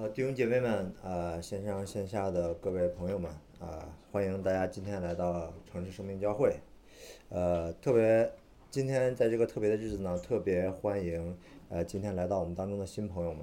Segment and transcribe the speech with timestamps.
[0.00, 6.56] 呃，弟兄姐妹们，呃，线上线下的各位朋友们，啊、欢迎大家今天来到城市生命教会。
[7.28, 8.32] 呃，特别
[8.70, 11.36] 今天在这个特别的日子呢，特别欢迎
[11.68, 13.42] 呃今天来到我们当中的新朋友们，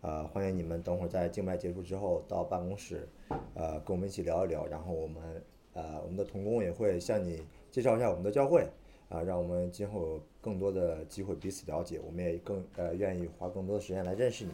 [0.00, 3.08] 呃，欢迎你们等会儿在敬拜结束之后到办公室，
[3.54, 5.42] 呃，跟我们一起聊一聊，然后我们
[5.72, 7.42] 呃我们的童工也会向你
[7.72, 8.64] 介绍一下我们的教会，
[9.08, 14.52] 啊、让我们今后有更多的机会彼此了解，我们也更呃愿意花更多的时间来认识你。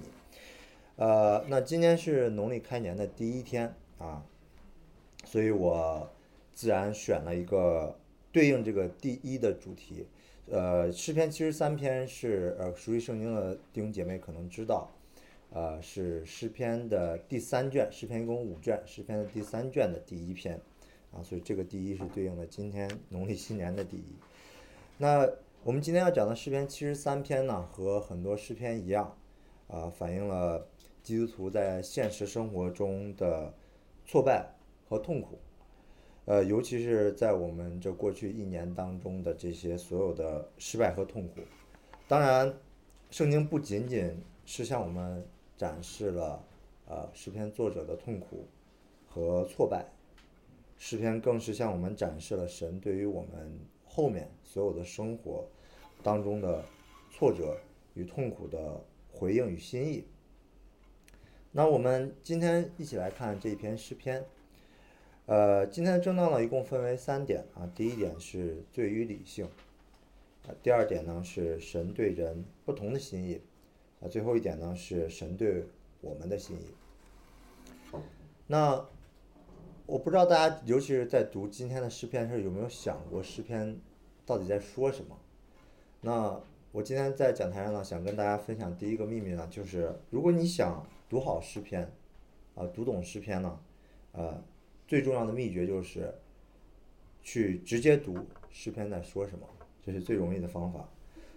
[0.96, 4.24] 呃，那今天是农历开年的第一天啊，
[5.24, 6.10] 所以我
[6.52, 7.98] 自然选了一个
[8.30, 10.06] 对应这个第一的主题。
[10.50, 14.90] 呃，诗篇七十三篇是呃熟悉圣经的弟兄姐妹可能知道，
[15.50, 20.60] 呃是诗篇的第三卷，诗篇一共五卷，诗篇的第三卷的第一篇
[21.12, 24.04] 啊，所以这个第一是对应了今天农历新年的第一。
[24.98, 25.26] 那
[25.64, 29.16] 我们今天要讲的诗篇七十三篇呢，和很多诗篇一样，
[29.68, 30.66] 啊、反映了
[31.02, 33.52] 基督徒在现实生活中的
[34.06, 34.48] 挫败
[34.88, 35.38] 和痛苦，
[36.26, 41.40] 呃，尤其是在我们这过去一年当中的这些所有的失败和痛苦。
[42.06, 42.54] 当然，
[43.10, 46.44] 圣经不仅仅是向我们展示了
[46.86, 48.46] 呃诗篇作者的痛苦
[49.08, 49.84] 和挫败，
[50.78, 55.44] 诗篇更是向我们展示了神对于我们后面所有的生活
[56.02, 56.64] 当中的
[57.10, 57.56] 挫折
[57.94, 60.04] 与痛苦的回应与心意。
[61.54, 64.24] 那我们今天一起来看这一篇诗篇。
[65.26, 67.70] 呃，今天的正道呢，一共分为三点啊。
[67.74, 69.44] 第一点是罪与理性，
[70.46, 73.38] 啊，第二点呢是神对人不同的心意，
[74.00, 75.66] 啊，最后一点呢是神对
[76.00, 77.98] 我们的心意。
[78.46, 78.82] 那
[79.84, 83.78] 我不知道大家，尤其是在读今天的诗篇的时候，有没有想过诗篇
[84.24, 85.14] 到底在说什么？
[86.00, 86.40] 那
[86.72, 91.92] 我今天在讲台上呢，想跟大家分享第一个秘密呢，就是如果你想读好诗篇，
[92.54, 93.60] 啊、读懂诗篇呢，
[94.12, 94.42] 呃，
[94.88, 96.10] 最重要的秘诀就是
[97.22, 98.16] 去直接读
[98.50, 99.46] 诗篇在说什么，
[99.84, 100.88] 这是最容易的方法。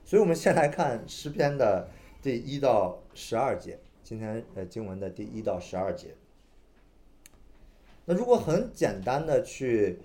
[0.06, 1.90] 所以我们先来看诗篇的
[2.22, 6.16] 第一到十二节，今天呃经文的第一到十二节。
[8.06, 10.00] 那如果很简单的去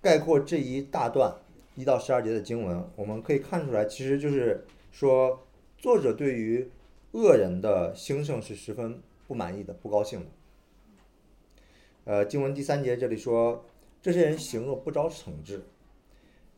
[0.00, 1.34] 概括这一大段
[1.74, 5.44] 一到十二节的经文，我们可以看出来，其实就是说
[5.76, 6.70] 作者对于
[7.16, 10.26] 恶人的兴盛是十分不满意的、不高兴的。
[12.04, 13.64] 呃，经文第三节这里说，
[14.02, 15.64] 这些人行恶不招惩治。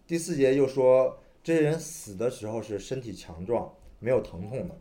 [0.04, 4.76] 第四节又说，这些人死的时候是身体强壮，没有疼痛的。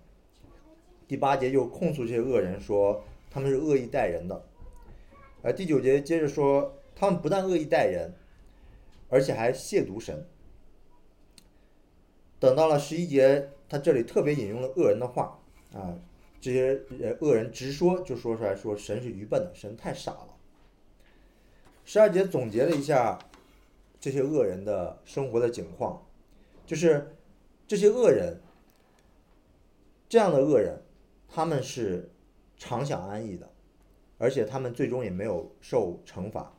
[1.07, 4.47] 第八节又控诉这些恶人说，他们是恶意待人的。
[5.43, 8.15] 呃，第九节接着说，他们不但恶意待人，
[9.09, 10.27] 而且还亵渎神。
[12.39, 15.39] 等到了十一节，他这里特别引用了恶人的话
[15.77, 15.95] 啊，
[16.41, 20.29] 这些呃恶人直说就说出来说神是愚笨的，神太傻了。
[21.85, 23.17] 十二节总结了一下
[23.99, 26.05] 这些恶人的生活的景况，
[26.65, 27.15] 就是
[27.67, 28.41] 这些恶人，
[30.09, 30.81] 这样的恶人，
[31.29, 32.09] 他们是
[32.57, 33.49] 常享安逸的，
[34.17, 36.53] 而且他们最终也没有受惩罚，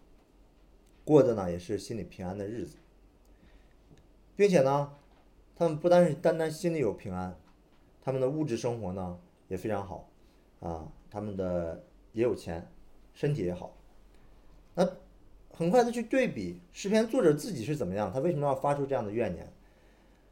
[1.05, 2.77] 过的呢也是心里平安的日子，
[4.37, 4.93] 并且呢，
[5.57, 7.39] 他们不单是单单心里有平安，
[8.03, 10.09] 他们的物质生活呢也非常好，
[10.61, 12.67] 啊，他们的也有钱，
[13.13, 13.77] 身体也好，
[14.75, 14.89] 那
[15.51, 19.53] 很快的去对比诗篇作者自己是怎么样，他为什么要发出这样的怨言？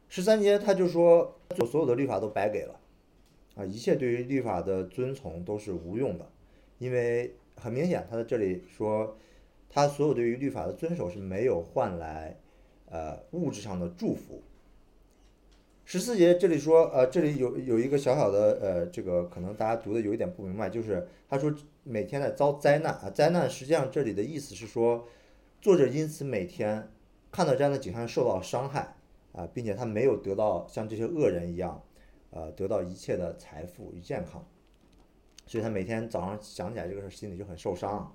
[0.09, 2.79] 十三节他就说，就所有的律法都白给了，
[3.55, 6.25] 啊，一切对于律法的遵从都是无用的，
[6.77, 9.17] 因为很明显他在这里说，
[9.69, 12.37] 他所有对于律法的遵守是没有换来，
[12.89, 14.41] 呃，物质上的祝福。
[15.89, 21.49] 十四节这里说，呃，这里有有一个小小的，呃，这个可能大家读的有一点不明白，就是他说
[21.83, 25.07] 每天在遭灾难啊，灾难实际上这里的意思是说，
[25.61, 26.91] 作者因此每天
[27.31, 28.97] 看到这样的景象受到伤害
[29.31, 31.81] 啊，并且他没有得到像这些恶人一样，
[32.31, 34.45] 呃，得到一切的财富与健康，
[35.45, 38.13] 所以他每天早上想起来这个事，心里就很受伤。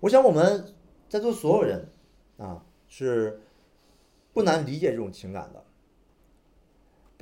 [0.00, 0.64] 我想我们
[1.08, 1.86] 在座所有人
[2.36, 3.40] 啊，是
[4.32, 5.64] 不难理解这种情感的。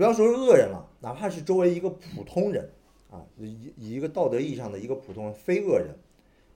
[0.00, 2.70] 不要说是恶人了，哪怕是周围一个普通人
[3.11, 5.94] 啊，以以一个道德意义上的一个普通人，非恶人，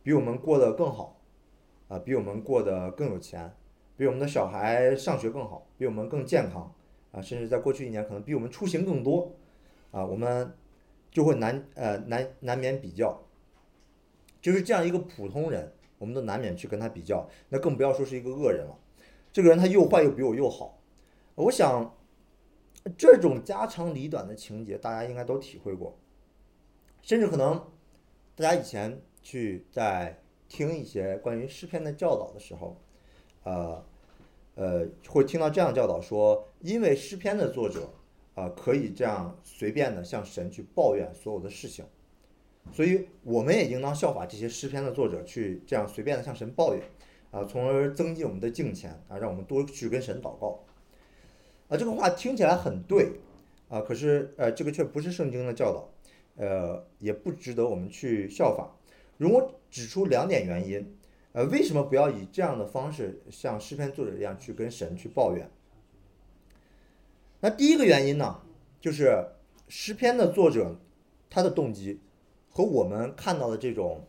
[0.02, 1.20] 比我们过得更好，
[1.88, 3.54] 啊，比我们过得更有钱，
[3.98, 6.74] 比我们的小孩上学更好，比我们更健康，
[7.12, 9.34] 啊，甚至在过去一年可能比我们出行更多，
[9.90, 10.50] 啊，我们
[11.10, 13.26] 就会难呃难难免比较，
[14.40, 18.74] 就是这样一个普通人，我们都难免去跟他比较，那更不要说是一个恶人了。
[19.30, 20.78] 这个人他又坏又比我又好，
[21.34, 21.94] 我想。
[22.96, 25.98] 这种家长里短的情节，大家应该都体会过。
[27.02, 27.54] 甚至可能
[28.34, 32.76] 大家以前去在听一些关于诗篇的教导的时候，
[33.42, 33.84] 呃
[34.54, 37.90] 呃，会听到这样教导说，因为诗篇的作者
[38.34, 41.84] 啊、可以这样随便的向神去抱怨所有的事情，
[42.72, 46.82] 所以我们也应当效法这些诗篇的作者，去这样随便的向神抱怨，
[47.30, 50.58] 啊，从而增进我们的敬虔啊，让我们多去跟神祷告。
[51.74, 53.10] 啊，这个话听起来很对，
[53.68, 55.90] 啊，可是呃，这个却不是圣经的教导，
[56.36, 58.70] 呃，也不值得我们去效仿。
[59.18, 60.96] 容我指出两点原因，
[61.32, 65.50] 呃，为什么不要以这样的方式像诗篇作者一样去跟神去抱怨？
[67.40, 68.40] 那第一个原因呢，
[68.80, 69.26] 就是
[69.66, 70.76] 诗篇的作者
[71.28, 72.00] 他的动机
[72.50, 74.06] 和我们看到的这种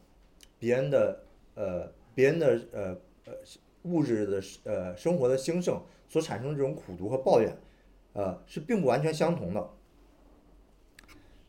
[0.59, 1.23] 别人的
[1.55, 3.33] 呃别人的呃呃
[3.81, 7.57] 物质的呃生活的兴盛所产生的这种苦读和抱怨，
[8.13, 9.69] 呃是并不完全相同的。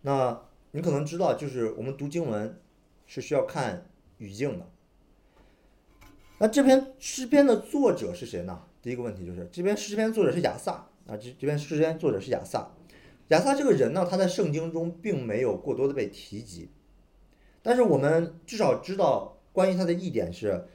[0.03, 0.43] 那
[0.73, 2.61] 你可能知道，就是我们读经文
[3.07, 4.69] 是需要看语境的。
[6.39, 8.63] 那这篇诗篇的作者是谁呢？
[8.83, 10.73] 第一个问题就是这篇诗篇作者是亚萨
[11.07, 12.71] 啊，这这篇诗篇作者是亚萨。
[13.29, 16.71] 亚萨这个人呢，他在圣经中并没有过多的被提及，
[17.63, 20.69] 但是我们至少知道关于他的一点是，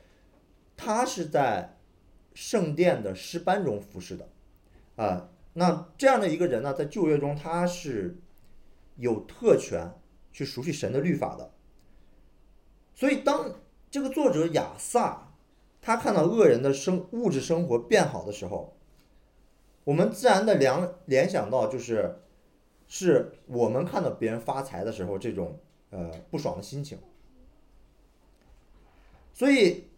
[0.76, 1.78] 他是在
[2.34, 4.30] 圣殿的诗班中服侍的，
[4.96, 8.18] 啊，那这样的一个人呢，在旧约中他是
[8.96, 9.92] 有特权
[10.32, 11.52] 去熟悉神的律法的，
[12.96, 13.56] 所以当
[13.90, 15.34] 这个作者亚萨
[15.82, 18.78] 他看到恶人的生物质生活变好的时候，
[19.84, 22.22] 我们自然的联联想到就是，
[22.88, 26.98] 是我们看到别人发财的时候这种呃不爽的心情。
[29.34, 29.90] 所以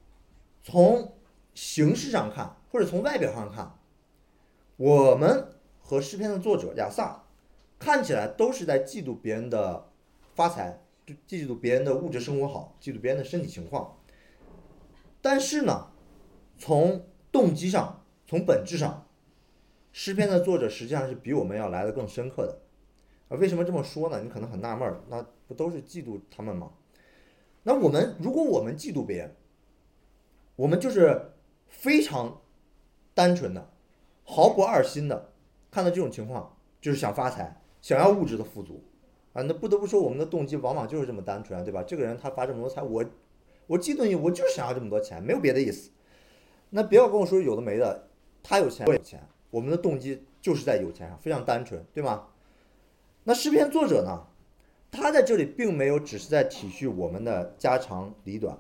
[0.64, 1.13] 从
[1.54, 3.78] 形式上看，或者从外表上看，
[4.78, 5.48] 我们
[5.80, 7.24] 和诗篇的作者亚萨
[7.78, 9.90] 看起来都是在嫉妒别人的
[10.34, 13.98] 发财，就嫉妒别人的物质生活好，嫉妒别人的身体情况。
[15.22, 15.88] 但是呢，
[16.58, 19.08] 从动机上，从本质上，
[19.92, 22.60] 诗篇的作者实际上是比我们要来的更深刻的。
[23.30, 24.22] 啊，为什么这么说呢？
[24.22, 26.72] 你可能很纳闷儿，那不都是嫉妒他们吗？
[27.64, 29.36] 那我们如果我们嫉妒别人，
[30.56, 31.32] 我们就是
[31.74, 32.42] 非常
[33.14, 33.70] 单纯的、
[34.24, 35.34] 毫不二心的
[35.70, 38.82] 看到这种情况，就是想发财，想要物质的富足
[39.34, 39.42] 啊。
[39.42, 41.84] 那不得不说，我们的动机往往就是这么单纯，对吧？
[41.84, 43.04] 这个人他发这么多财，我
[43.68, 45.92] 我嫉妒你，我就是想要这么多钱，没有别的意思。
[46.70, 48.08] 那不要跟我说有的没的，
[48.42, 52.28] 他有钱，我有钱，我们的动机就是在有钱上，非常单纯，对吗？
[53.26, 54.28] 那诗篇作者呢？
[54.96, 58.56] 他在这里并没有只是在体恤我们的家长里短，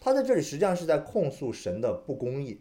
[0.00, 2.60] 他在这里实际上是在控诉神的不公义。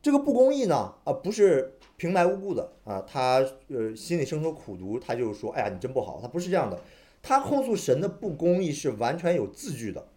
[0.00, 6.80] 这个不公义呢，啊，不是平白无故的啊，他呃心里生出苦毒，他就是说，哎呀，你真不好，他不是这样的，
[7.22, 10.08] 他控诉神的不公义是完全有字据的。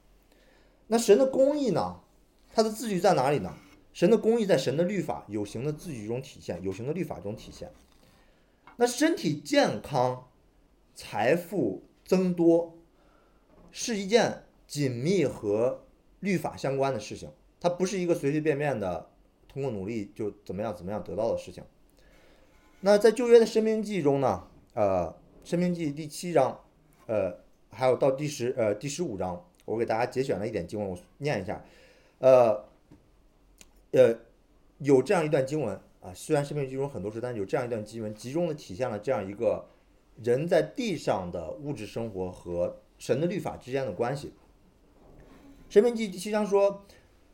[0.88, 2.02] 那神的公义呢？
[2.52, 3.54] 它的字据在哪里呢？
[3.92, 7.70] 神的公义在神的律法有形的字据中体现，有形的律法中体现。
[8.78, 10.30] 那身体健康、
[10.94, 12.78] 财富增多，
[13.72, 15.86] 是一件紧密和
[16.20, 17.30] 律法相关的事情，
[17.60, 19.10] 它不是一个随随便便的
[19.48, 21.64] 通过努力就怎么样怎么样得到的事情。
[22.82, 26.60] 那在旧约的申命记中呢，呃，申命记第七章，
[27.08, 27.40] 呃，
[27.70, 31.64] 还有到第十呃第十五章，我给大家节选了一点经文，我念一下，
[32.20, 32.66] 呃，
[33.92, 34.20] 呃，
[34.80, 35.80] 有这样一段经文。
[36.02, 39.66] 啊，虽然生命记中很多事，但是有这样一段经文，集中的体现了这样一个
[40.24, 44.32] 人在地上的物质生活和神的律法之间的关系。
[45.68, 46.86] 生命记七章说：“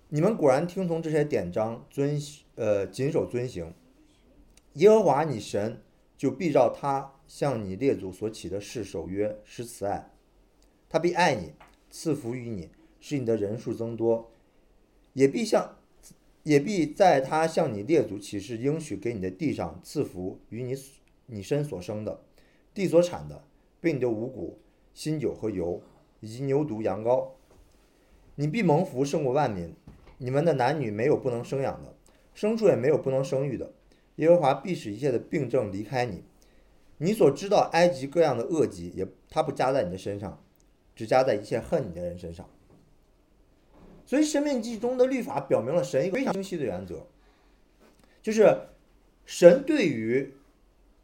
[0.10, 2.20] 你们果然听从这些典章，遵
[2.56, 3.74] 呃谨守遵行，
[4.74, 5.82] 耶和华你神
[6.18, 10.12] 就必照他向你列祖所起的誓守约，施慈爱，
[10.90, 11.54] 他必爱你，
[11.90, 12.70] 赐福于你，
[13.00, 14.32] 使你的人数增多，
[15.14, 15.78] 也必向。”
[16.44, 20.76] 也必在他向你列祖起誓应许给你的地上赐福于你
[21.28, 22.24] 你身所生的，
[22.74, 23.44] 地所产的，
[23.80, 24.58] 并你的五谷、
[24.92, 25.84] 新酒和油，
[26.20, 27.28] 以及牛犊、羊羔。
[28.36, 29.76] 你必蒙福胜过万民。
[30.18, 31.96] 你们的男女没有不能生养的，
[32.36, 33.74] 牲畜也没有不能生育的。
[34.18, 36.24] 耶和华必使一切的病症离开你。
[36.98, 40.44] 你所知道埃及各样的恶疾，也他不加在你的身上，
[40.96, 42.48] 只加在一切恨你的人身上。
[44.06, 47.08] 所以，《生命记》中的律法表明了神一个非常清晰的原则，
[48.22, 48.68] 就是
[49.26, 50.34] 神对于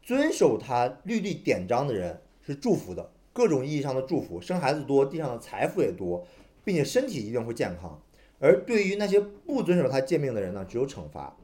[0.02, 6.24] 遵守他律例典章的人是祝福的，各种意义上的祝福，生孩子多，地上的财富也多，
[6.68, 7.98] 并且身体一定会健康；
[8.38, 11.34] 而对于那些不遵守他诫命的人呢，只有惩罚。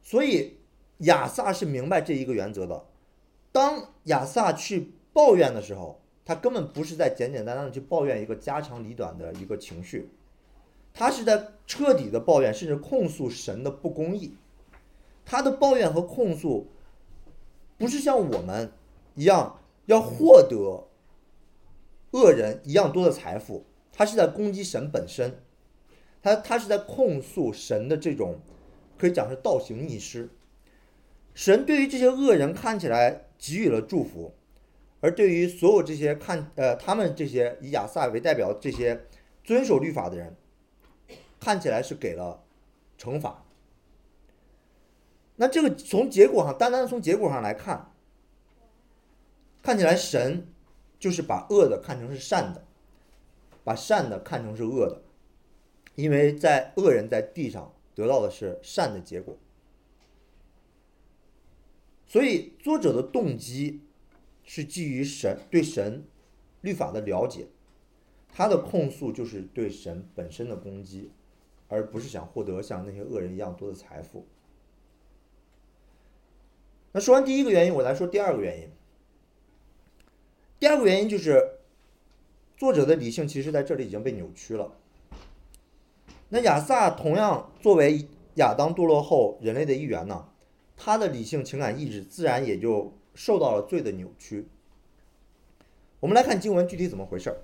[0.00, 0.58] 所以，
[0.98, 2.84] 亚萨是明白这一个原则的。
[3.50, 10.08] 当亚萨去抱怨的时候，他根本不是在简简单单的去抱怨一个家长里短的一个情绪，
[10.94, 14.36] 他是在彻底的抱怨，甚至控诉神的不公义。
[15.24, 16.68] 他的抱怨和控诉，
[17.76, 18.70] 不是像我们
[19.16, 20.86] 一样要获得
[22.12, 25.42] 恶人一样多的财富，他是在攻击神本身，
[26.22, 28.40] 他他是在控诉神的这种
[28.96, 30.30] 可以讲是倒行逆施。
[31.34, 34.34] 神对于这些恶人看起来给予了祝福，
[35.00, 39.06] 而对于所有这些看呃他们这些以亚萨为代表这些
[39.42, 40.36] 遵守律法的人，
[41.40, 42.44] 看起来是给了
[42.98, 43.44] 惩罚。
[45.36, 47.90] 那这个从结果上，单单从结果上来看，
[49.62, 50.51] 看起来神
[51.02, 52.64] 就是把恶的看成是善的，
[53.64, 55.02] 把善的看成是恶的，
[55.96, 59.36] 因为在恶人在地上得到的是善的结果。
[62.06, 63.80] 所以，作者的动机
[64.44, 66.04] 是基于神对神
[66.60, 67.48] 律法的了解，
[68.32, 71.10] 他的控诉就是对神本身的攻击，
[71.66, 74.24] 而不是想获得像那些恶人一样多的财富。
[76.92, 78.70] 那说完第一个原因，我来说第二个原因。
[80.62, 81.58] 第二个原因就是，
[82.56, 84.70] 作者的理性其实在这里已经被扭曲了。
[86.28, 90.28] 那亚萨同样作为亚当堕落后人类的一员呢？
[90.76, 94.46] 他的理性情感意志自然也就受到了罪的扭曲。
[95.98, 97.38] 我们来看经文具体怎么回事儿。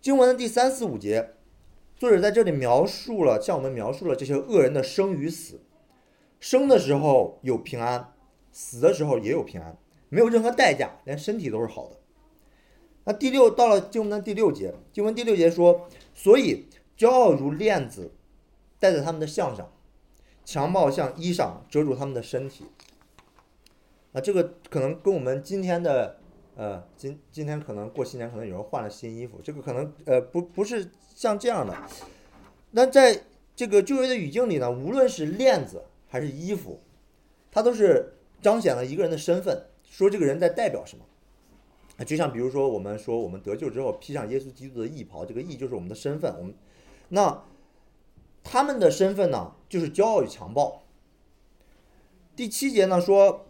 [0.00, 1.34] 经文的第三四五节，
[1.98, 5.60] 作者在这里描述了，向我们描述了这些恶人的生与死。
[6.40, 8.14] 生的时候有平安，
[8.52, 9.76] 死的时候也有平安，
[10.14, 11.96] 没有任何代价，连身体都是好的。
[13.04, 16.66] 那第六到了经文的第六节，经文第六节说，所以
[16.96, 18.12] 骄傲如链子
[18.78, 19.70] 戴在他们的项上。
[20.46, 22.66] 强暴像衣裳遮住他们的身体，
[24.12, 26.18] 啊，这个可能跟我们今天的，
[26.54, 31.74] 呃，今今天可能过新年，可能有人换了新衣服，这个可能呃不不是像这样的。
[32.72, 33.22] 那在
[33.56, 36.82] 这个旧约的语境里呢，无论是链子还是衣服，
[37.50, 39.64] 它都是彰显了一个人的身份，
[39.96, 41.04] 说这个人在代表什么。
[42.04, 46.54] 就像比如说我们说我们得救之后披上耶稣基督的义袍，这个义就是我们的身份，我们
[47.10, 47.44] 那。
[48.46, 50.82] 他们的身份呢，就是骄傲与强暴。
[52.36, 53.46] 第七节呢说，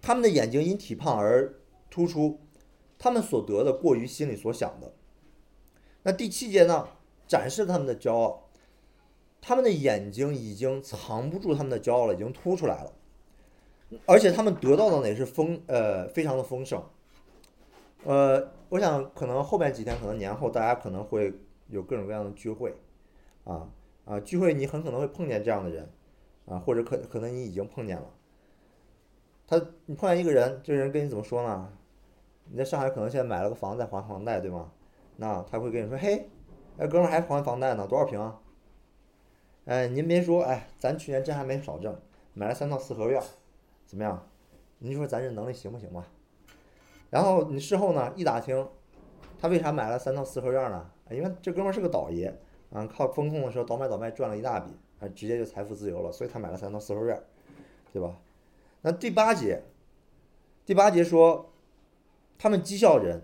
[0.00, 1.56] 他们的眼睛因体胖而
[1.90, 2.38] 突出，
[3.00, 4.94] 他们所得的过于心里所想的。
[6.04, 6.88] 那第七节呢，
[7.26, 8.48] 展示他们的骄傲，
[9.40, 12.92] 他们的眼睛已经藏不住他们的骄傲了，已经凸出来了，
[14.06, 16.82] 而且他们得到的呢也是丰呃非常的丰盛。
[18.04, 21.32] 呃，我想可能后面几天，可能年后大家可能会
[21.68, 22.74] 有各种各样的聚会，
[23.44, 23.68] 啊。
[24.04, 25.86] 啊，聚会你很可能会碰见这样的人，
[26.46, 28.08] 啊，或者可可能你已经碰见了。
[29.46, 31.70] 他，你碰见一个人，这人跟你怎么说呢？
[32.46, 34.72] 你在上海可能现在买了个房在还房贷，对吗？
[35.16, 36.30] 那他会跟你说，嘿，
[36.78, 38.40] 哎，哥们还还房贷呢，多少平啊？
[39.66, 41.94] 哎，您别说，哎，咱去年真还没少挣，
[42.32, 43.22] 买了三套四合院，
[43.88, 44.28] 怎么样？
[44.78, 46.06] 您说咱这能力行不行吧？
[47.08, 48.68] 然后你事后呢，一打听，
[49.40, 50.90] 他为啥买了三套四合院呢？
[51.10, 52.38] 因为这哥们是个倒爷。
[52.70, 57.18] 啊，靠风控的时候倒买倒卖赚了一大笔，啊，直接就财富自由了，所以他买了三套四合院，
[57.94, 58.14] 对吧？
[58.82, 59.62] 那第八节，
[60.66, 61.50] 第八节说，
[62.36, 63.22] 他们讥笑人，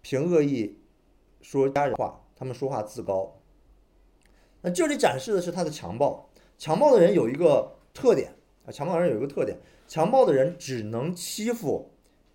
[0.00, 0.78] 凭恶意
[1.42, 3.42] 说家人话，他们说话自高。
[4.62, 8.34] 那这里展示的是他的强暴，强暴的人有一个特点
[8.64, 9.58] 啊，强暴人有一个特点，
[9.92, 11.90] 强暴的人只能欺负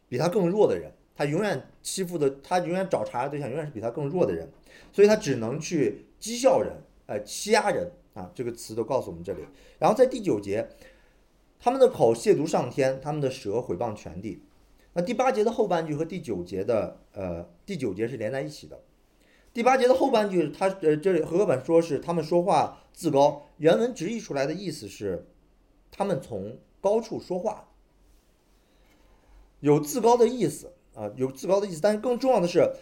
[0.08, 4.48] 比他更弱的人，他永远欺负的，他永远找茬的对象永远是比他更弱的人，
[4.92, 6.04] 所以他只能去。
[6.20, 6.74] 讥笑人，
[7.08, 9.40] 呃，欺压人啊，这个词都告诉我们这里。
[9.80, 10.70] 然后在第九节，
[11.60, 14.44] 他们的口亵渎上天，他们的舌毁谤全地。
[14.94, 18.82] 那第八节的后半句和第九节的，呃，第九节是连在一起的。
[19.52, 25.28] 第八节的后半句，他呃，这里和合本说是他们说话自高，原文直译出来的意思是，
[25.92, 27.70] 他们从高处说话，
[29.60, 31.82] 有自高的意思啊，有自高的意思。
[31.82, 32.74] 但是更重要的是，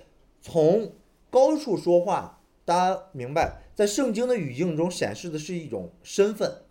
[0.41, 0.93] 从
[1.29, 2.41] 高处说话。
[2.65, 6.63] 大家明白，在圣经的语境中显示的是一种身份，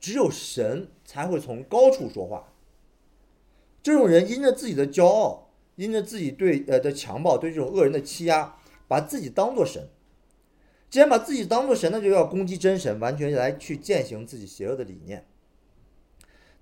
[0.00, 2.52] 只有神才会从高处说话。
[3.80, 8.56] 这种人因着自己的骄傲，因着自己对呃的强暴，对这种恶人的欺压，
[8.88, 9.88] 把自己当做神。
[10.90, 15.28] 既然把自己当做神，那就要攻击真神，完全来去践行自己邪恶的理念。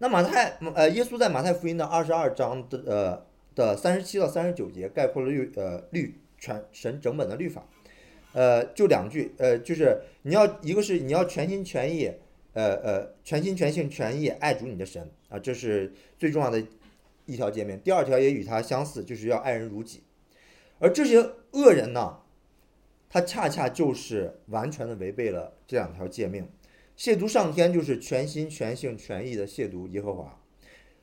[0.04, 7.66] 那马太呃，耶稣在马太福音的二十二章的呃的三十七到三十九节概括了律呃律全神整本的律法。
[8.34, 12.12] 呃，就两句，呃，就是你要一个是你要全心全意，
[12.52, 16.62] 呃呃，全心全性全意爱主你的神啊，这是最重要的
[17.24, 20.02] 一条诫命，第二条也与它相似，就是要爱人如己。
[20.80, 21.18] 而这些
[21.52, 22.18] 恶人呢，
[23.08, 26.46] 他恰恰就是完全的违背了这两条诫命。
[26.96, 30.40] 亵渎上天就是全心全性全意的亵渎耶和华，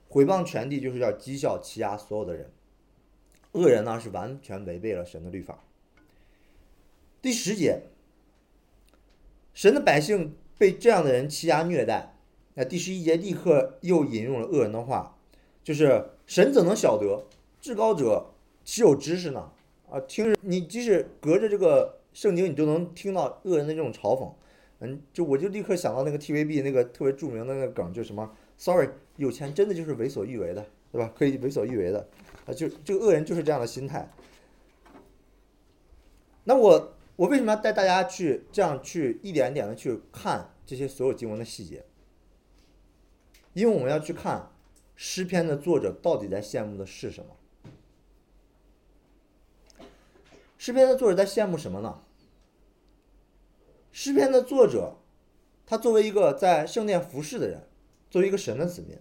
[0.08, 2.52] 毁谤全地就是要讥笑欺压所有的人。
[3.52, 5.64] 恶人呢是完全违背了神的律法。
[7.22, 7.82] 第十节，
[9.54, 12.16] 神的百姓被这样的人欺压虐待。
[12.54, 15.18] 那第十一节立刻又引用了恶人的话，
[15.64, 17.26] 就是神怎能晓得
[17.60, 18.34] 至高者
[18.64, 19.52] 岂有知识呢？
[19.90, 24.34] 啊，听你即使隔着这个圣经，你都能听到恶人的这种嘲讽。
[24.82, 31.14] 嗯，就我就立刻想到那个 TVB 那个特别著名的那个梗，就什么 “Sorry，有钱真的就是为所欲为的，对吧？
[31.16, 32.10] 可以为所欲为的
[32.46, 34.12] 啊，就这个恶人就是这样的心态。
[36.46, 41.86] 那我我为什么要带大家去这样去一点点的去看这些所有经文的细节？
[43.54, 44.50] 因为我们要去看
[44.96, 47.38] 诗篇的作者到底在羡慕的是什么。
[50.58, 52.02] 诗篇的作者在羡慕什么呢？
[53.92, 54.98] 诗篇的作者，
[55.66, 57.68] 他作为一个在圣殿服侍的人，
[58.10, 58.98] 作为一个神的子民，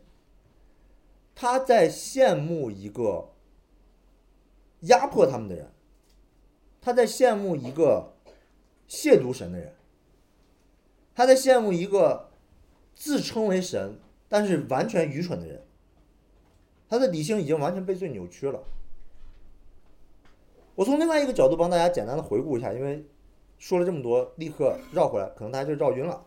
[1.34, 3.30] 他在羡慕一个
[4.80, 5.72] 压迫他们的人，
[6.80, 8.14] 他在羡慕一个
[8.88, 9.74] 亵渎神的人，
[11.14, 12.30] 他在羡慕一个
[12.94, 15.64] 自称为神但是完全愚蠢的人，
[16.88, 18.64] 他的理性已经完全被罪扭曲了。
[20.74, 23.04] 我从另外一个角度帮大家简单的回顾一下，因为。
[23.60, 26.24] 说了这么多，立刻绕回来，可能大家就绕晕了。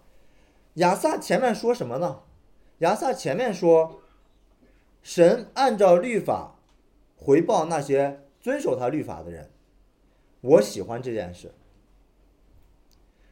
[0.75, 2.19] 亚萨前面说什么呢？
[2.77, 4.01] 亚萨前面说，
[5.01, 6.59] 神按照律法
[7.17, 9.49] 回报那些遵守他律法的人，
[10.41, 11.55] 我喜欢这件事。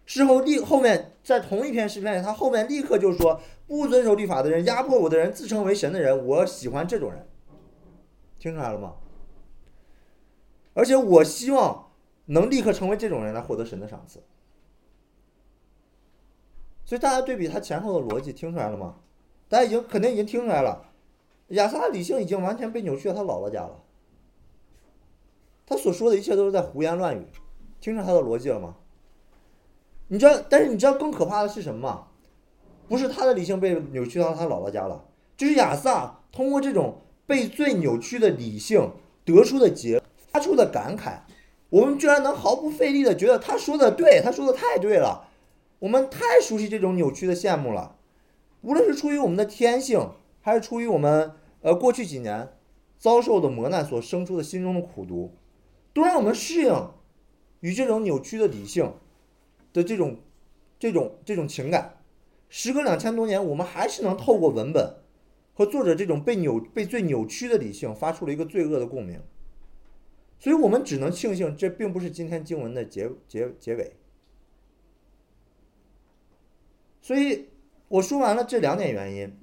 [0.07, 7.29] 事后立后面在同一篇诗篇里，他后面立刻就说，不遵守律法的人、压迫我的人、自称为神的人，我喜欢这种人。
[8.39, 8.95] 听出来了吗？
[10.73, 11.90] 而且我希望。
[12.25, 14.21] 能立刻成为这种人来获得神的赏赐，
[16.85, 18.97] 所以大家对比他前后的逻辑，听出来了吗？
[19.49, 20.85] 大家已经肯定已经听出来了，
[21.49, 23.83] 亚萨的理性已经完全被扭曲到他姥姥家了，
[25.65, 27.25] 他所说的一切都是在胡言乱语，
[27.79, 28.77] 听出他的逻辑了吗？
[30.07, 32.07] 你知道，但是你知道更可怕的是什么吗？
[32.87, 35.05] 不是他的理性被扭曲到他姥姥家了，
[35.35, 38.91] 就是亚萨通过这种被最扭曲的理性
[39.23, 41.21] 得出的结，发出的感慨。
[41.71, 45.29] 我们居然能毫不费力的觉得他说的对，他说的太对了。
[45.79, 47.95] 我们太熟悉这种扭曲的羡慕了，
[48.61, 51.31] 无论是出于我们的天性，还是出于我们
[51.61, 52.49] 呃过去几年
[52.97, 55.33] 遭受的磨难所生出的心中的苦毒，
[55.93, 56.89] 都让我们适应
[57.61, 58.93] 与这种扭曲的理性
[59.71, 60.17] 的这种
[60.77, 61.97] 这种这种情感。
[62.49, 64.97] 时隔两千多年，我们还是能透过文本
[65.53, 69.21] 和作者这种被扭被最扭曲的理性，发出了一个罪恶的共鸣。
[70.41, 73.95] 所以我们只能庆幸，这并不是今天经文的结结结尾。
[76.99, 77.49] 所以
[77.87, 79.37] 我说完了这两点原因：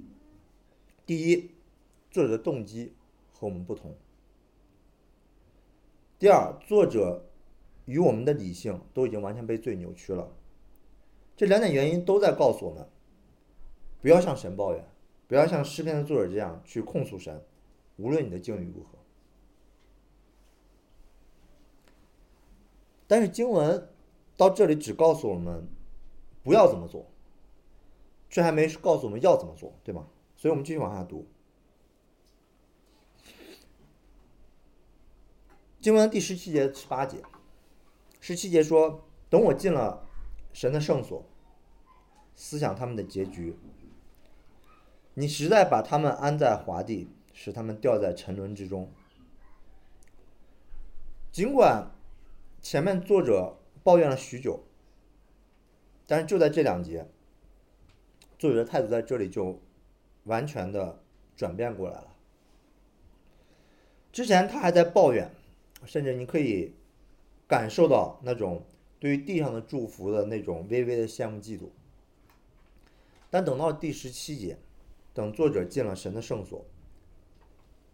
[1.07, 1.53] 第一，
[2.11, 2.95] 作者的动机
[3.33, 3.93] 和我们不同；
[6.19, 7.31] 第二，作者
[7.85, 10.35] 与我们的理性都已经完全被罪扭曲了。
[11.37, 12.85] 这两点原因都在告诉我们，
[14.03, 14.85] 不要向神抱怨，
[15.29, 17.41] 不要像诗篇的作者这样去控诉神，
[17.99, 18.98] 无论你的境遇如何。
[23.09, 23.89] 但是经文
[24.37, 25.67] 到这里只告诉我们
[26.45, 27.11] 不要怎么做，
[28.29, 30.07] 却还没告诉我们要怎么做，对吗？
[30.37, 31.27] 所以我们继续往下读。
[35.81, 37.23] 经文第十七节、十八节，
[38.21, 40.07] 十七节说：“等我进了
[40.53, 41.25] 神的圣所，
[42.35, 43.57] 思想他们的结局，
[45.15, 48.93] 你实在把他们安在华地，使他们掉在沉沦之中。”
[51.33, 51.91] 尽管。
[52.69, 54.63] 前面作者抱怨了许久，
[56.07, 57.09] 但是就在这两节，
[58.39, 59.59] 作者的态度在这里就
[60.25, 61.03] 完全的
[61.35, 62.15] 转变过来了。
[64.13, 65.31] 之前他还在抱怨，
[65.87, 66.75] 甚至你可以
[67.47, 68.67] 感受到那种
[69.01, 71.71] 对于地上的祝福的那种微微的羡慕嫉妒。
[73.31, 74.59] 但等到第十七节，
[75.15, 76.67] 等作者进了神的圣所，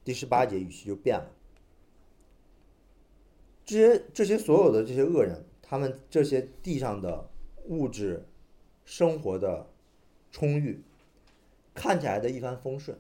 [0.03, 1.31] 第十八节语气就变了。
[3.65, 7.29] 这些这些所有的这些恶人，他们这些地上的
[7.67, 8.27] 物质
[8.85, 9.67] 生活的
[10.31, 10.83] 充裕，
[11.75, 12.99] 看起来的一帆风顺，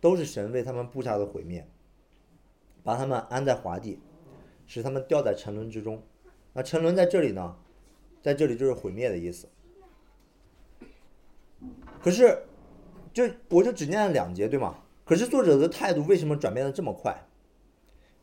[0.00, 1.66] 都是神为他们布下的毁灭，
[2.82, 3.98] 把他们安在华地，
[4.66, 6.02] 使他们掉在沉沦之中。
[6.52, 7.56] 那沉沦在这里呢，
[8.22, 9.48] 在这里就是毁灭的意思。
[12.00, 12.44] 可是，
[13.12, 14.84] 就我就只念了两节，对吗？
[15.04, 17.26] 可是作者的态度为什么转变的这么快？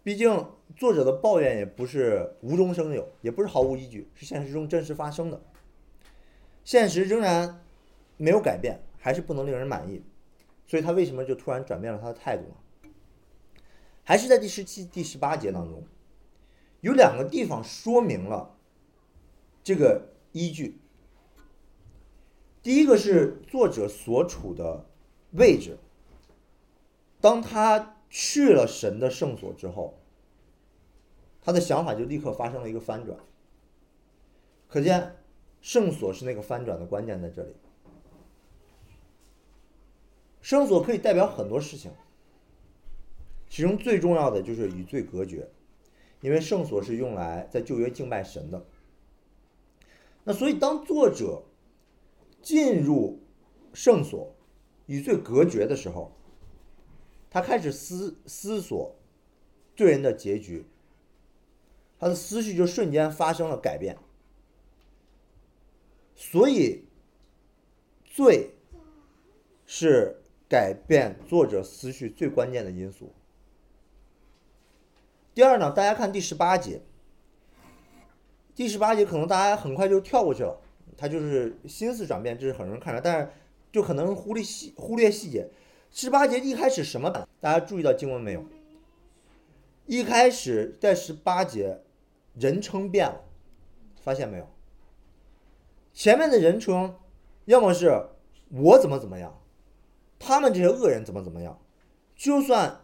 [0.03, 5.41] 毕竟作者的抱怨也不是无中生有，也不是毫无依据，是现实中真实发生的。
[6.63, 7.63] 现实仍然
[8.17, 10.03] 没有改变，还是不能令人满意，
[10.67, 12.55] 所以他为什么就突然转变了他的态度呢？
[14.03, 15.83] 还是在第十七、第十八节当中，
[16.81, 18.57] 有两个地方说明了
[19.63, 20.79] 这个依据。
[22.61, 24.85] 第一个是作者所处的
[25.31, 25.77] 位置，
[27.19, 27.97] 当他。
[28.13, 30.00] 去了神的圣所之后，
[31.41, 33.17] 他的想法就立刻发生了一个翻转。
[34.67, 35.15] 可见，
[35.61, 37.55] 圣所是那个翻转的关键在这里。
[40.41, 41.91] 圣所可以代表很多事情，
[43.49, 45.49] 其中最重要的就是与罪隔绝，
[46.21, 48.65] 因为圣所是用来在旧约敬拜神的。
[50.23, 51.43] 那所以，当作者
[52.41, 53.19] 进入
[53.73, 54.35] 圣所
[54.85, 56.11] 与罪隔绝的时候，
[57.29, 58.95] 他开始思思索
[59.75, 60.65] 罪人的结局，
[62.01, 63.95] 他的思绪就瞬间发生了改变。
[66.15, 66.83] 所以，
[68.03, 68.55] 罪
[69.67, 73.13] 是改变作者思绪最关键的因素。
[75.35, 76.81] 第二呢，大家看第十八节，
[78.55, 80.59] 第十八节可能大家很快就跳过去了，
[80.97, 83.29] 他就是心思转变，这是很容易看出来，但是
[83.71, 85.47] 就可能忽略细忽略细节。
[85.91, 87.27] 十八节一开始什么？
[87.39, 88.43] 大家注意到经文没有？
[89.87, 91.81] 一开始在十八节，
[92.33, 93.23] 人称变了，
[94.01, 94.47] 发现没有？
[95.93, 96.97] 前面的人称，
[97.45, 98.09] 要么是
[98.49, 99.41] 我怎么怎么样，
[100.19, 101.59] 他们这些恶人怎么怎么样，
[102.15, 102.81] 就算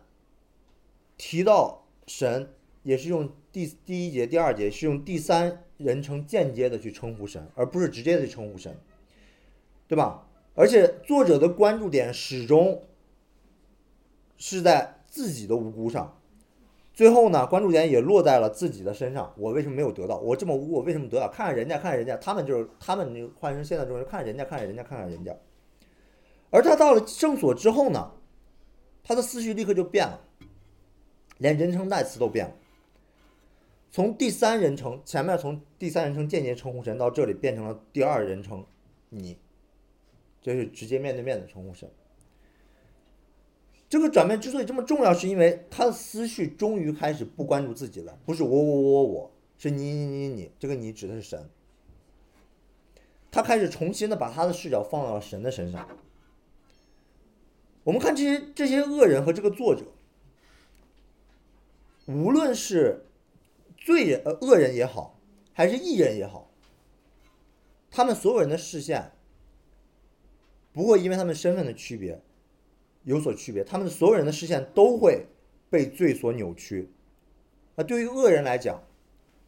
[1.18, 8.78] 提到神，也是用第第一节、第二节是用第三人称间接的去称呼神，而不是直接的称呼神，
[9.88, 10.28] 对吧？
[10.56, 12.84] 而且作者的关注点始终。
[14.40, 16.22] 是在自己的无辜上，
[16.98, 19.32] 最后呢，关注点也落在了自己的身上。
[19.38, 20.18] 我为什么没有得到？
[20.18, 21.28] 我这么无辜，我为什么得到？
[21.28, 23.14] 看看人家，看看人家，他们就是他们。
[23.14, 25.32] 那换成现在中人，看人家，看人家，看看人家。
[26.50, 28.14] 而他到了圣所之后呢，
[29.04, 30.20] 他的思绪立刻就变了，
[31.38, 32.56] 连人称代词都变了。
[33.92, 38.66] 从第三人称前面从第三人称间接称呼神到这里变成了第二人称
[39.10, 39.38] 你，
[40.42, 41.88] 这是直接面对面的称呼神。
[43.90, 51.50] 这个转变之所以这么重要，是因为他的思绪终于开始不关注自己了，不是我我我我，是你你你你，这个你指的是神。
[53.32, 55.88] 他开始重新的把他的视角放到了神的身上。
[57.84, 59.86] 我们看这些这些恶人和这个作者，
[62.08, 63.06] 无论是
[63.78, 65.18] 罪人呃恶人也好，
[65.54, 66.52] 还是义人也好，
[67.90, 69.14] 他们所有人的视线
[70.74, 72.22] 不会因为他们身份的区别。
[73.08, 75.28] 有所区别，他们所有人的视线都会
[75.70, 76.90] 被罪所扭曲。
[77.76, 78.84] 那对于恶人来讲，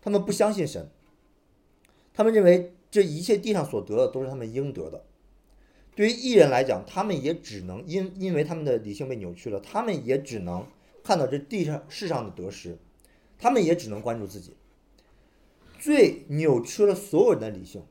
[0.01, 0.89] 他们不相信神，
[2.13, 5.03] 他们认为这一切地上所得的都是他们应得的。
[5.93, 10.65] 对于异人来讲，他们也只能因因为他们的理性被扭曲了，他们也只能
[11.03, 12.77] 看到这地上世上的得失，
[13.37, 14.55] 他们也只能关注自己。
[15.77, 17.83] 罪扭曲了所有人的理性，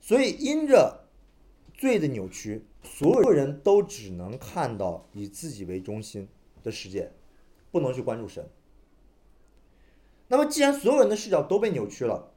[0.00, 1.04] 所以因着
[1.74, 2.64] 罪的扭曲。
[2.82, 6.28] 所有人都只能看到以自己为中心
[6.62, 7.12] 的世界，
[7.70, 8.48] 不能去关注神。
[10.28, 12.32] 那么，既然所有人的视角都被扭曲了，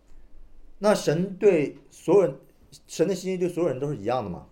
[0.80, 2.36] 那神对所有人，
[2.88, 4.48] 神的心意对所有人都是一样的吗？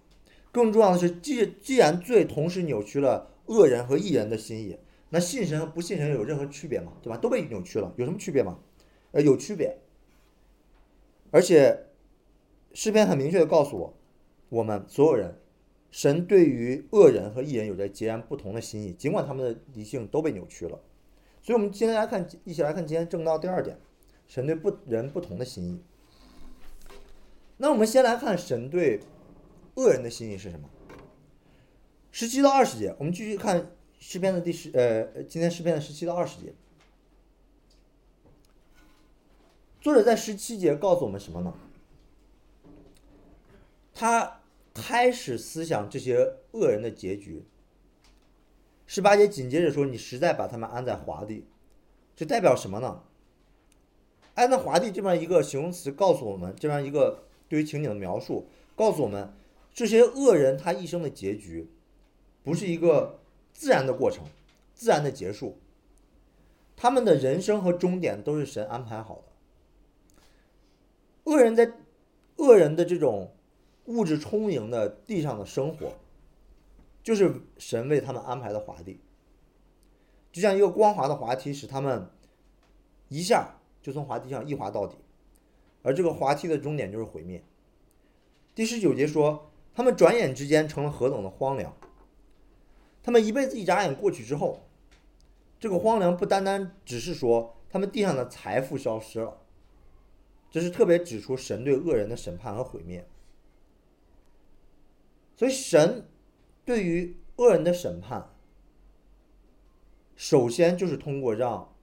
[0.51, 4.77] 更重要的是，既既然罪同时扭曲了恶人和义人的心意，
[5.09, 6.93] 那信神和不信神有任何区别吗？
[7.01, 7.17] 对吧？
[7.17, 8.59] 都被扭曲了，有什么区别吗？
[9.11, 9.77] 呃，有区别。
[11.31, 11.87] 而且，
[12.73, 13.93] 诗篇很明确的告诉我，
[14.49, 15.37] 我们所有人。
[15.91, 20.79] 神对于恶人和义人有着截然不同的心意，尽管他们的理性都被扭曲了。
[21.41, 23.77] 所以，我们今天来看，一起来看今天正道第二点：
[24.25, 25.83] 神对不人不同的心意。
[27.57, 29.01] 那我们先来看神对
[29.75, 30.69] 恶人的心意是什么？
[32.09, 36.53] 十七到二十节，我们继续看诗篇的第十呃，今天诗篇的十七到二十节。
[39.81, 41.53] 作者在十七节告诉我们什么呢？
[43.93, 44.40] 他。
[44.73, 47.45] 开始思想这些恶人的结局。
[48.87, 51.45] 十八节紧接着说：“你实在把他们安在华地，
[52.15, 53.03] 这代表什么呢？
[54.35, 59.33] 安在华地这么一个形容词告诉我们，这边一个对于情景的描述，告诉我们
[59.73, 61.69] 这些恶人他一生的结局，
[62.43, 63.19] 不是一个
[63.53, 64.25] 自然的过程，
[64.73, 65.57] 自然的结束。
[66.75, 70.21] 他们的人生和终点都是神安排好的。
[71.25, 71.71] 恶人在
[72.37, 73.35] 恶人的这种。”
[73.91, 75.93] 物质充盈的地上的生活，
[77.03, 79.01] 就是神为他们安排的滑地，
[80.31, 82.09] 就像一个光滑的滑梯，使他们
[83.09, 84.95] 一下就从滑梯上一滑到底，
[85.83, 87.43] 而这个滑梯的终点就是毁灭。
[88.55, 91.75] 第十九节说，他们转眼之间成了何等的荒凉。
[93.03, 94.61] 他们一辈子一眨眼过去之后，
[95.59, 99.41] 这个荒凉不单单只是说他们地上的财富消失了，
[100.49, 103.07] 这是特别指出神对恶人的审判和毁灭。
[105.41, 106.07] 所以神
[106.63, 108.29] 对于恶人的审判，
[110.15, 111.73] 首先就是通过让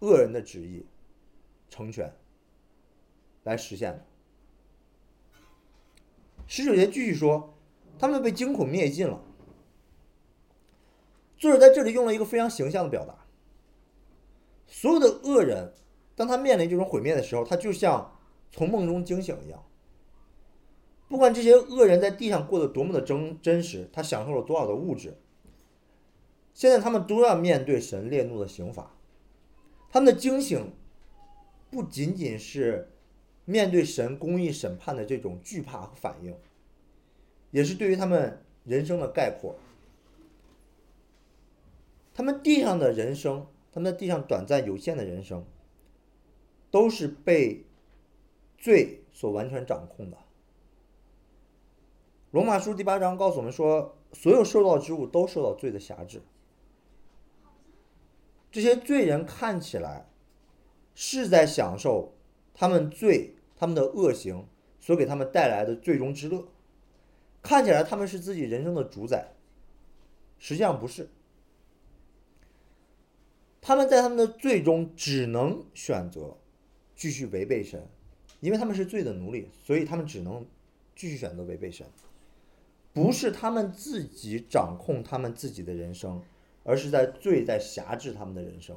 [0.00, 0.84] 恶人的旨意
[1.70, 2.12] 成全
[3.44, 4.04] 来实现的。
[6.48, 7.54] 十九节继续说，
[8.00, 9.22] 他们被惊恐灭尽了。
[11.36, 13.14] 作者在这里用了一个非常形象的表达：
[14.66, 15.72] 所有的恶人，
[16.16, 18.18] 当他面临这种毁灭的时候，他就像
[18.50, 19.64] 从梦中惊醒一样。
[21.08, 25.16] 不管这些恶人在地上过得多么的真真实，他享受了多少的物质，
[26.52, 28.94] 现在他们都要面对神烈怒的刑罚。
[29.90, 30.72] 他们的惊醒，
[31.70, 32.90] 不仅仅是
[33.46, 36.36] 面对神公义审判的这种惧怕和反应，
[37.50, 39.56] 也是对于他们人生的概括。
[42.12, 45.42] 他们地上的人生，他们在地上短暂有限的人生，
[46.70, 47.64] 都是被
[48.58, 50.18] 罪所完全掌控的。
[52.30, 56.20] 罗马书第八章告诉我们说，所有受到之物都受到罪的辖制。
[58.52, 60.10] 这些罪人看起来
[60.94, 62.12] 是在享受
[62.52, 64.46] 他们罪、他们的恶行
[64.78, 66.48] 所给他们带来的最终之乐，
[67.42, 69.32] 看起来他们是自己人生的主宰，
[70.38, 71.08] 实际上不是。
[73.62, 76.36] 他们在他们的罪中只能选择
[76.94, 77.88] 继续违背神，
[78.40, 80.46] 因为他们是罪的奴隶，所以他们只能
[80.94, 81.86] 继续选择违背神。
[82.98, 86.20] 不是他们自己掌控他们自己的人生，
[86.64, 88.76] 而是在罪在辖制他们的人生。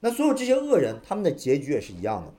[0.00, 2.34] 那所有这些恶人，他们的结局也是一样的。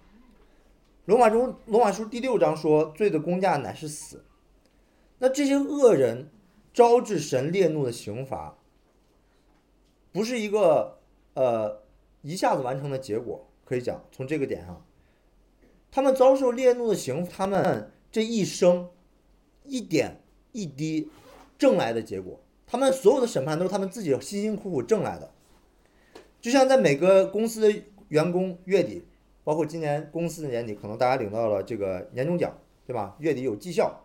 [1.06, 4.26] 罗马中罗马书第六章说，罪的工价乃是死。
[5.20, 6.30] 那这些恶人
[6.74, 8.58] 招致神烈怒的刑罚，
[10.12, 11.00] 不是一个
[11.36, 11.84] 呃
[12.22, 13.48] 一下子完成的结果。
[13.64, 14.86] 可以讲，从这个点上，
[15.90, 18.90] 他们遭受烈怒的刑，他们这一生。
[19.66, 20.22] 一点
[20.52, 21.10] 一滴
[21.58, 25.32] 挣来的结果，他们所有的审判都是他们自己辛辛苦苦挣来的。
[26.42, 29.04] 就像在每个公司的员工月底，
[29.44, 33.16] 包括今年公司的年底，可能大家领到了这个年终奖，对吧？
[33.20, 34.04] 月底有绩效，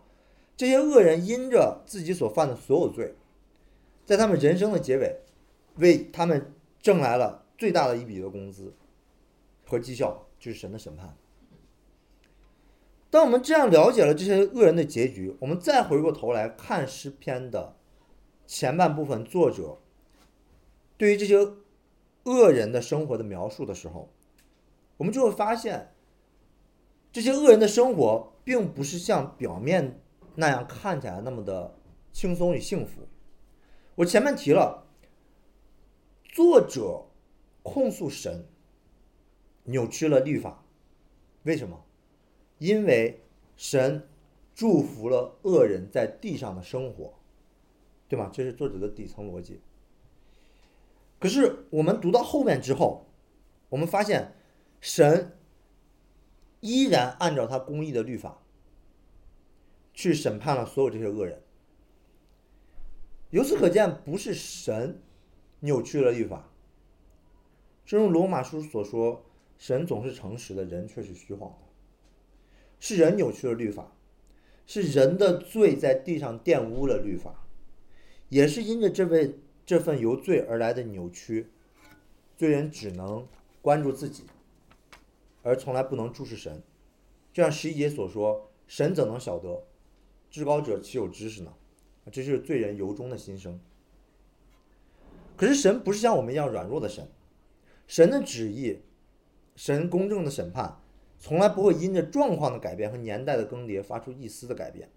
[0.55, 3.15] 这些恶人因着自己所犯的所有罪，
[4.05, 5.19] 在他们人生的结尾，
[5.75, 8.73] 为他们挣来了最大的一笔的工资
[9.65, 11.15] 和绩效，就是神的审判。
[13.09, 17.77] 当我们这样了解了这些恶人的结局，我们再回过头来看诗篇的
[18.45, 19.79] 前半部分，作者
[20.97, 21.37] 对于这些
[22.25, 24.11] 恶人的生活的描述的时候，
[24.97, 25.93] 我们就会发现，
[27.13, 30.01] 这些恶人的生活并不是像表面
[30.35, 31.75] 那样看起来那么的
[32.11, 33.07] 轻松与幸福。
[33.95, 34.85] 我前面提了，
[36.25, 37.05] 作者
[37.63, 38.45] 控诉神
[39.63, 40.65] 扭曲了律法，
[41.43, 41.85] 为什么？
[42.57, 43.21] 因为
[43.55, 44.07] 神
[44.55, 47.13] 祝福了恶人在地上的生活，
[48.07, 48.29] 对吗？
[48.33, 49.61] 这是作者的底层逻辑。
[51.19, 53.07] 可是我们读到后面之后，
[53.69, 54.33] 我们发现
[54.79, 55.37] 神
[56.59, 58.41] 依然按照他公义的律法
[59.93, 61.41] 去审判了所有这些恶人。
[63.31, 65.01] 由此可见，不是神
[65.59, 66.49] 扭曲了律法。
[67.85, 69.25] 正如罗马书所说，
[69.57, 71.66] 神总是诚实的，人却是虚谎的。
[72.79, 73.91] 是人扭曲了律法，
[74.65, 77.47] 是人的罪在地上玷污了律法，
[78.29, 81.47] 也是因着这位这份由罪而来的扭曲，
[82.35, 83.27] 罪人只能
[83.61, 84.25] 关注自己，
[85.43, 86.61] 而从来不能注视神。
[87.33, 89.63] 就像十一节所说：“神怎能晓得？
[90.29, 91.53] 至高者岂有知识呢？”
[92.11, 93.59] 这是罪人由衷的心声。
[95.35, 97.07] 可是神不是像我们一样软弱的神，
[97.85, 98.79] 神的旨意，
[99.55, 100.79] 神公正的审判。
[101.19, 104.89] 从来不会因着状况的改变和年代的更迭发出一丝的改变，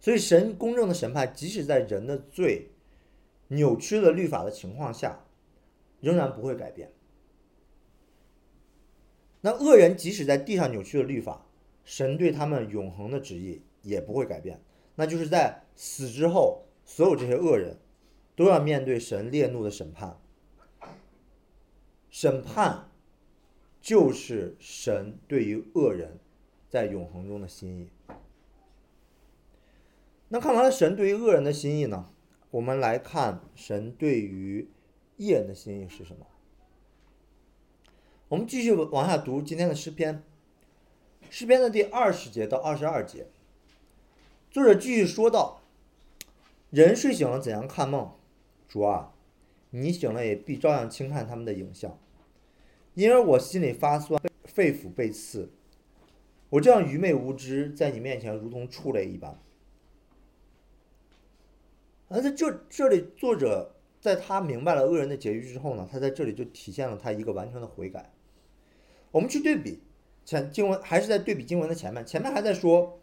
[0.00, 2.70] 所以神公正的审判，即使在人的罪
[3.48, 5.24] 扭曲了律法的情况下，
[6.00, 6.90] 仍然不会改变。
[9.40, 11.46] 那恶人即使在地上扭曲了律法，
[11.84, 14.60] 神对他们永恒的旨意也不会改变，
[14.96, 17.76] 那就是在死之后，所有这些恶人
[18.34, 20.18] 都要面对神烈怒的审判，
[22.10, 22.88] 审判。
[23.84, 26.18] 就是神对于恶人
[26.70, 27.90] 在永恒中的心意。
[30.28, 32.08] 那看完了神对于恶人的心意呢？
[32.50, 34.70] 我们来看神对于
[35.18, 36.26] 义人的心意是什么？
[38.28, 40.22] 我们继续往下读今天的诗篇，
[41.28, 43.26] 诗篇的第二十节到二十二节，
[44.50, 45.60] 作者继续说道
[46.72, 48.10] ：“人睡醒了怎样看梦？
[48.66, 49.12] 主啊，
[49.68, 51.98] 你醒了也必照样轻看他们的影像，
[52.94, 55.50] 因而我心里发酸，肺腑被刺。
[56.50, 59.38] 我这样愚昧无知，在你面前如同畜类一般。”
[62.08, 68.12] 而在这这里，作者在他明白了恶人的结局之后呢，他在这里就体现了他一个完全的悔改。
[69.10, 69.80] 我们去对比
[70.24, 73.00] 前经文，还是在对比经文的前面，前面还在说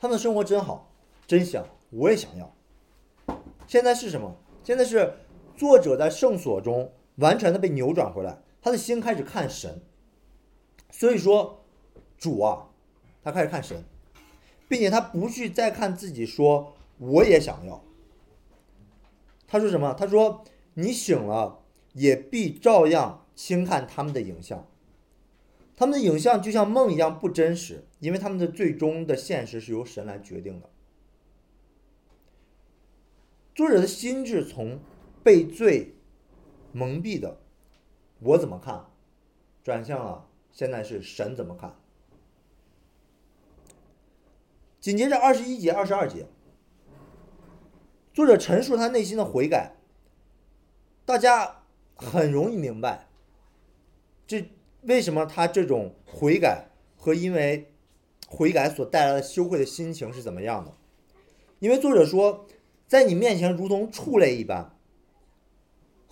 [0.00, 0.92] 他们的生活真好，
[1.28, 2.52] 真香，我也想要。
[3.68, 4.36] 现在是什么？
[4.64, 5.12] 现在是
[5.56, 9.82] 作者在圣所中完全的被扭转回来，他的心开始看神。
[10.90, 11.64] 所以说，
[12.18, 12.68] 主啊，
[13.22, 13.84] 他开始看神，
[14.68, 17.84] 并且他不去再看自己，说我也想要。
[19.46, 19.94] 他说什么？
[19.94, 20.44] 他说
[20.74, 24.68] ：“你醒了，也必照样轻看他们的影像。
[25.76, 30.70] 他们的影像就像梦一样不真实，因为他们的最终的现实是由神来决定的。”
[33.54, 34.78] 作者的心智从
[35.24, 35.94] 被罪
[36.72, 37.40] 蒙蔽的
[38.20, 38.86] “我怎么看”，
[39.64, 41.74] 转向了现在是神怎么看。
[44.80, 46.26] 紧接着二十一节、二十二节。
[48.14, 49.76] 作者陈述他内心的悔改，
[51.04, 51.62] 大家
[51.94, 53.08] 很容易明白，
[54.26, 54.50] 这
[54.82, 57.72] 为什么他这种悔改和因为
[58.28, 60.72] 悔改所带来的羞愧的心情是怎么样的？
[61.58, 62.46] 因为作者说，
[62.86, 64.76] 在你面前如同畜类一般。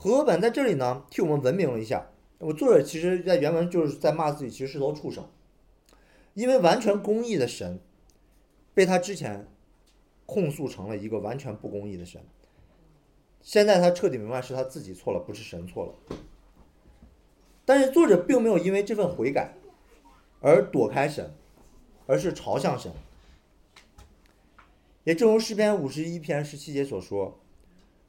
[0.00, 2.08] 和本在这里呢，替我们文明了一下。
[2.38, 5.28] 我作者其实在原文就是在骂自己，其实是头畜生，
[6.34, 7.80] 因为完全公义的神
[8.72, 9.46] 被他之前。
[10.30, 12.20] 控诉成了一个完全不公义的神。
[13.40, 16.16] 现在他彻底明白是他自己错了，不是神错了。
[17.64, 19.54] 但是作者并没有因为这份悔改
[20.42, 21.32] 而躲开神，
[22.06, 22.92] 而是朝向神。
[25.04, 27.40] 也正如诗篇五十一篇十七节所说：“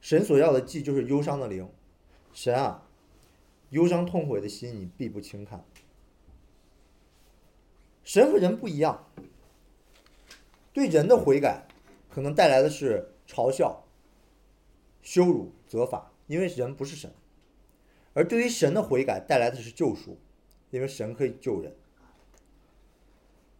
[0.02, 1.70] 神所要的祭就是忧伤的灵。
[2.34, 2.88] 神啊，
[3.70, 5.64] 忧伤痛悔的心你必不轻看。”
[8.04, 9.08] 神和人不一样，
[10.74, 11.66] 对人的悔改。
[12.12, 13.84] 可能带来的是嘲笑、
[15.04, 17.12] 羞辱、责罚，因为人不是神；
[18.14, 20.18] 而对于神的悔改带来的是救赎，
[20.72, 21.76] 因为神可以救人。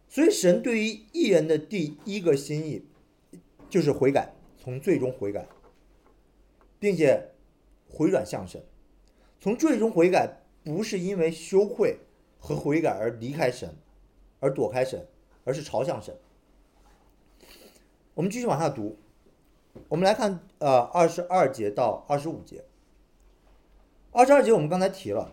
[0.08, 2.84] 所以，神对于艺人的第一个心意
[3.70, 5.46] 就是悔改，从最终悔改，
[6.80, 7.30] 并且
[7.90, 8.62] 回转向神。
[9.40, 11.98] 从最终悔改，不是因为羞愧
[12.38, 13.74] 和悔改而离开神，
[14.38, 15.06] 而躲开神，
[15.44, 16.16] 而是朝向神。
[18.14, 18.98] 我们继续往下读，
[19.88, 22.64] 我们来看呃二十二节到二十五节。
[24.12, 25.32] 二十二节我们刚才提了，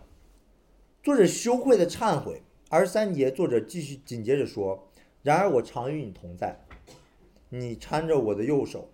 [1.04, 2.43] 作者羞愧的忏悔。
[2.70, 4.89] 二十三节作者继续紧接着说
[5.24, 6.60] ：“然而我常与你同在，
[7.50, 8.89] 你搀着我的右手。”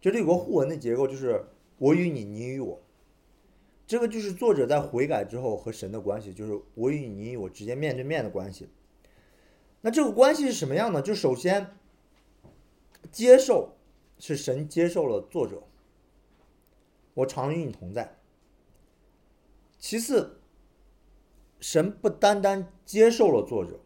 [0.00, 1.44] 这里有个互文的结构，就是
[1.78, 2.80] 我与你，你与我。
[3.86, 8.68] 这个就是作者在悔改之后和神的关系，就是我与你我直接面对面的关系。
[9.80, 11.00] 那这个关系是什么样呢？
[11.02, 11.76] 就首先。
[13.12, 13.76] 接受
[14.18, 15.62] 是神接受了作者，
[17.12, 18.18] 我常与你同在。
[19.78, 20.40] 其次，
[21.60, 23.78] 神不单单接受了作者，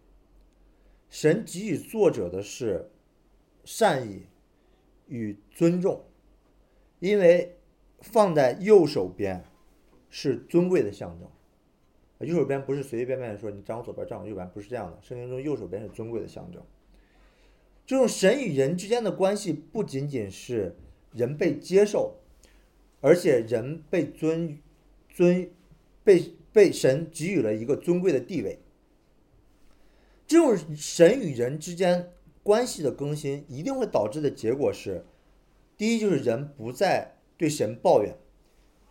[1.10, 2.92] 神给予作者的是
[3.64, 4.26] 善意
[5.08, 6.04] 与尊重，
[7.00, 7.58] 因为
[8.00, 9.44] 放在右手边
[10.10, 11.28] 是尊贵的象征。
[12.26, 14.98] 右手边不是随随便便说你站我左边站我右边，不是这样的。
[15.00, 16.60] 圣经中右手边是尊贵的象征。
[17.86, 20.74] 这种神与人之间的关系，不仅仅是
[21.12, 22.16] 人被接受，
[23.00, 24.58] 而且人被尊
[25.08, 25.48] 尊
[26.02, 28.58] 被被神给予了一个尊贵的地位。
[30.26, 32.12] 这种神与人之间
[32.42, 35.06] 关系的更新，一定会导致的结果是：
[35.76, 38.14] 第一，就是人不再对神抱怨，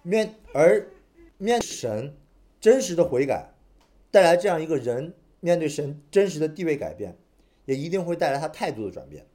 [0.01, 0.87] 面而
[1.37, 2.15] 面神
[2.59, 3.53] 真实的悔改，
[4.11, 7.17] 带来这样一个人面对神真实的地位改变。
[7.65, 9.25] 也一定会带来他态度的转变，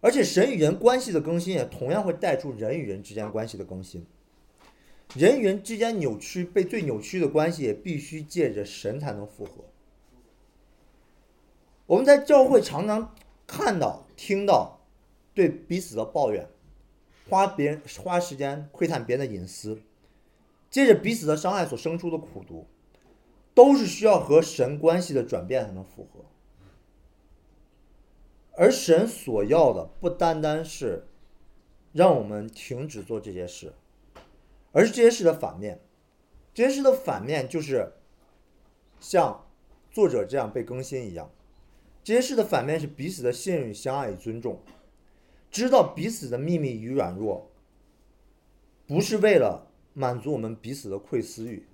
[0.00, 4.06] 而且神与人关系的更新也同样会带出人与人之间关系的更新。
[5.14, 9.66] 人与人之间扭曲、被最扭曲的关系，也必须借着神才能复合。
[11.84, 13.14] 我们在教会常常
[13.46, 14.80] 看到、听到
[15.34, 16.48] 对彼此的抱怨，
[17.28, 19.82] 花别人花时间窥探别人的隐私，
[20.70, 22.66] 借着彼此的伤害所生出的苦毒，
[23.54, 26.24] 都是需要和神关系的转变才能复合。
[28.52, 31.08] 而神所要的不单单是
[31.92, 33.72] 让我们停止做这些事，
[34.72, 35.80] 而是这些事的反面。
[36.52, 37.92] 这些事的反面就是
[39.00, 39.46] 像
[39.90, 41.30] 作者这样被更新一样。
[42.02, 44.60] 这些事的反面是彼此的信任、相爱与尊重，
[45.50, 47.50] 知道彼此的秘密与软弱，
[48.86, 51.66] 不是为了满足我们彼此的窥私欲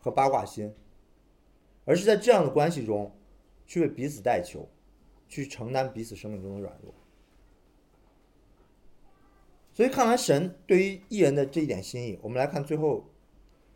[0.00, 0.74] 和八卦心，
[1.84, 3.14] 而是在这样的关系中
[3.66, 4.68] 去为彼此代求，
[5.28, 6.94] 去承担彼此生命中的软弱。
[9.72, 13.10] 所以看完神对于艺人的这一点心意，我们来看最后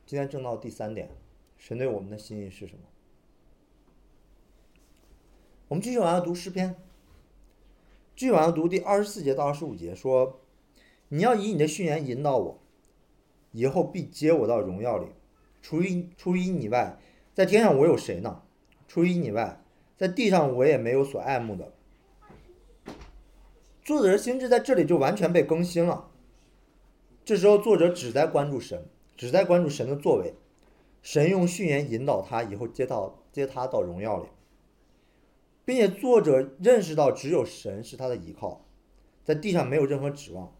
[0.06, 1.10] 今天正到第三点，
[1.58, 2.82] 神对我们的心意是什么？
[5.68, 6.74] 我们继续往下读诗篇，
[8.16, 10.40] 继续往下读第二十四节到二十五节，说
[11.10, 12.59] ：“你要以你的训言引导我，
[13.52, 15.06] 以后必接我到荣耀里。
[15.62, 16.98] 除于除于你外，
[17.34, 18.42] 在天上我有谁呢？
[18.88, 19.62] 除于你外，
[19.96, 21.72] 在地上我也没有所爱慕的。”
[23.84, 26.10] 作者的心智在这里就完全被更新了。
[27.24, 28.86] 这时候，作者只在关注神，
[29.16, 30.34] 只在关注神的作为，
[31.02, 34.26] 神用训言引导他，以后接到接他到荣耀里。
[35.64, 38.64] 并且作者认识到，只有神是他的依靠，
[39.24, 40.52] 在地上没有任何指望。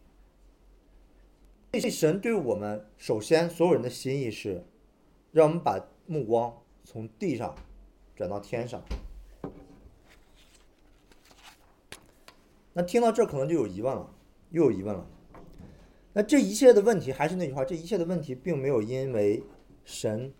[1.73, 4.64] 这神对我们，首先所有人的心意是，
[5.31, 7.55] 让我们把目光从地上
[8.16, 8.83] 转到天上。
[12.73, 14.12] 那听到这可能就有疑问了，
[14.51, 15.07] 又有疑问了。
[16.12, 19.45] 那这一切的问题还是那句话，这一切的问题并没有因为
[19.85, 20.35] 神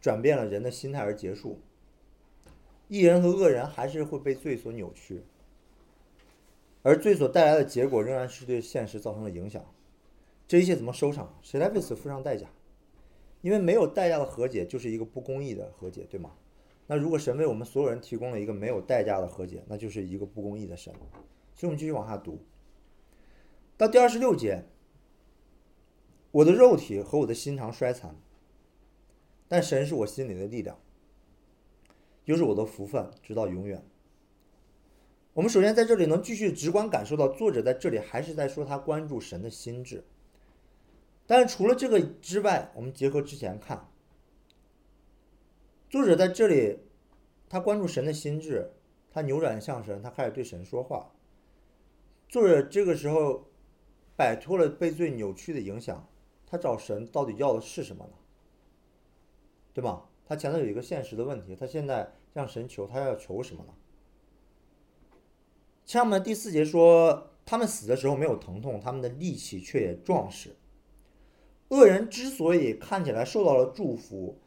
[0.00, 1.60] 转变了人的心态而结束。
[2.88, 5.24] 艺人和恶人还是会被罪所扭曲，
[6.82, 9.64] 而罪所带来的结果仍然是对现实造成了影响。
[10.52, 11.34] 这一切怎么收场？
[11.40, 12.46] 谁来为此付上代价？
[13.40, 16.32] 因为没有代价的和解就是一个不公义的和解，对吗？
[16.88, 20.92] 那如果神为我们所有人提供了一个没有代价的和解，那就是一个不公义的神。
[21.54, 22.38] 所以我们继续往下读，
[23.78, 24.66] 到第二十六节，
[26.32, 28.14] 我的肉体和我的心肠衰残，
[29.48, 30.78] 但神是我心里的力量。
[32.26, 33.82] 又是我的福分，直到永远。
[35.32, 40.04] 我们首先在这里能继续直观感受到，作者在这里还是在说他关注神的心智。
[41.32, 43.88] 但是除了这个之外，我们结合之前看，
[45.88, 46.80] 作者在这里
[47.48, 48.70] 他关注神的心智，
[49.10, 51.10] 他扭转向神，他开始对神说话。
[52.28, 53.48] 作者这个时候
[54.14, 56.06] 摆脱了被罪扭曲的影响，
[56.44, 58.12] 他找神到底要的是什么呢？
[59.72, 60.10] 对吧？
[60.26, 63.72] 他前头有一个现实的问题，他现在向神求，他要求什么呢？
[65.86, 70.54] 下面第四节说，他们死的时候没有疼痛，他们的力气却也壮实。
[71.72, 74.38] 恶人之所以看起来受到了祝福，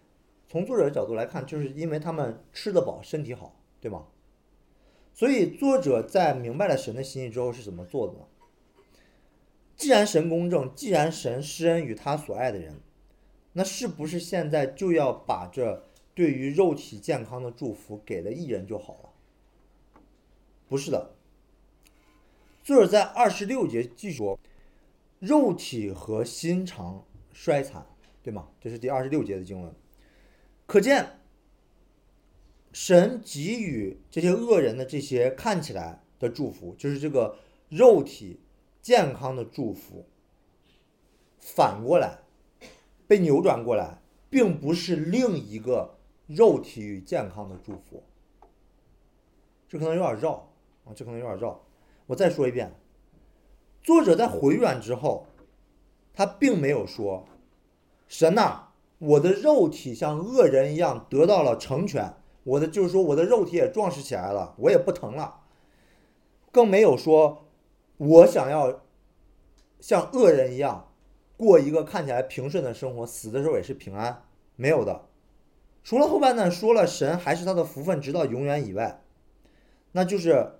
[0.48, 4.06] 从作者的角度来看，就是因为他们吃得饱，身体好，对吗？
[5.14, 8.20] 所以作者在明白了神的心意之后是怎么做的呢？
[9.76, 12.80] 既然神公正，既然神施恩于他所爱的人。
[13.58, 20.02] 那是不是现在就要把这对于肉体健康的祝福给了艺人就好了？
[20.68, 21.16] 不是的。
[22.62, 24.38] 作者在二十六节继续说，
[25.20, 27.06] 肉体和心肠
[27.36, 27.86] 衰残，
[28.24, 28.48] 对吗？
[28.62, 29.76] 这是第二十六节的经文。
[30.66, 31.20] 可见，
[32.72, 38.40] 神给予这些恶人的这些看起来的祝福，就是这个肉体
[38.82, 40.08] 健康的祝福，
[41.42, 42.20] 反过来。
[43.06, 48.04] 被扭转过来，并不是另一个肉体与健康的祝福。
[49.68, 50.52] 这可能有点绕
[50.86, 51.64] 啊，这可能有点绕。
[52.08, 52.74] 我再说一遍，
[53.84, 55.28] 作者在回转之后，
[56.16, 57.26] 他并没有说
[58.08, 62.14] ：“神呐，我的肉体像恶人一样得到了成全，
[62.44, 65.42] 我的就是说我的肉体也壮实起来了，我也不疼了。”
[66.52, 67.46] 更没有说，
[67.98, 68.82] 我想要
[69.80, 70.90] 像恶人一样。
[71.38, 74.24] 过一个看起来平顺的生活，死的时候也是平安，
[74.56, 75.02] 没有的。
[75.84, 79.02] 除了后半段说了神还是他的福分直到永远以外，
[79.92, 80.54] 那就是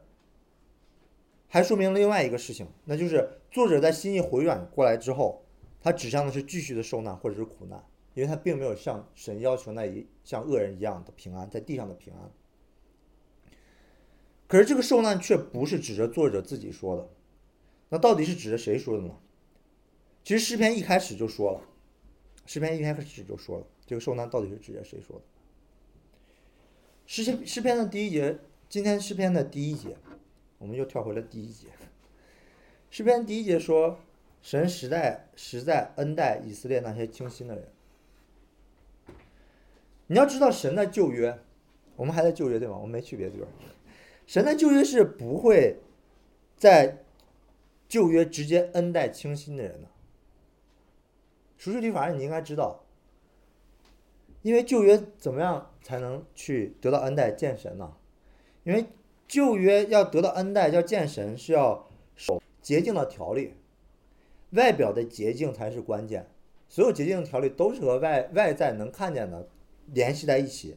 [1.48, 5.45] 还说明另外一个事情，那就是作者在心意回转过来之后，
[5.86, 12.32] 他指向的是继续的受难或者是苦难，因为他并没有像神要求那一像恶人一样的平安，在地上的平安。
[14.48, 17.08] 可是这个受难却不是指着作者自己说的，
[17.90, 19.16] 那到底是指着谁说的呢？
[20.24, 21.62] 其实诗篇一开始就说了，
[22.48, 25.24] 诗篇一开始就说了，这个受难到底是指着谁说的？
[27.06, 29.96] 诗篇诗篇的第一节，今天诗篇的第一节，
[30.58, 31.68] 我们又跳回了第一节。
[32.90, 34.00] 诗篇第一节说，
[34.46, 37.68] 神实在实在恩待以色列那些清心的人。
[40.06, 41.40] 你要知道，神的旧约，
[41.96, 42.78] 我们还在旧约对吗？
[42.78, 43.48] 我们没去别的地方。
[44.28, 45.78] 神的旧约是不会
[46.56, 47.04] 在
[47.90, 49.90] 旧约直接恩待清心的人的。
[51.58, 52.86] 熟悉律法你应该知道，
[54.44, 57.92] 因为旧约怎么样才能去得到恩待见神呢？
[58.64, 58.86] 因为
[59.28, 63.56] 旧约要得到恩待要见神是要守洁净的条例，
[64.56, 66.28] 外表的洁净才是关键。
[66.68, 69.48] 所有洁净的条例都是和外外在能看见的
[69.94, 70.76] 联系在一起，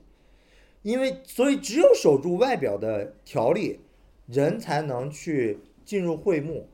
[0.83, 3.81] 因为所以只有守住外表的条例，
[4.26, 6.68] 人才能去进入会幕，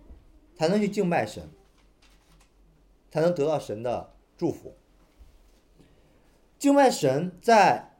[0.56, 1.48] 才能去敬拜神，
[3.10, 4.74] 才能得到神的祝福。
[6.58, 7.92] 敬拜神在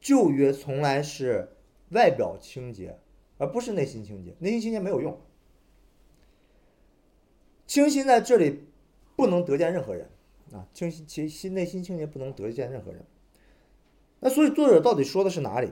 [0.00, 1.50] 旧约从来是
[1.90, 2.98] 外表清洁，
[3.38, 5.18] 而不是内心清洁，内心清洁没有用。
[7.68, 8.64] 清心在这里
[9.14, 10.10] 不能得见任何人。
[10.52, 13.04] 啊，清心其心内心清洁不能得见任何人。
[14.20, 15.70] 那所以作者到底说的是哪里？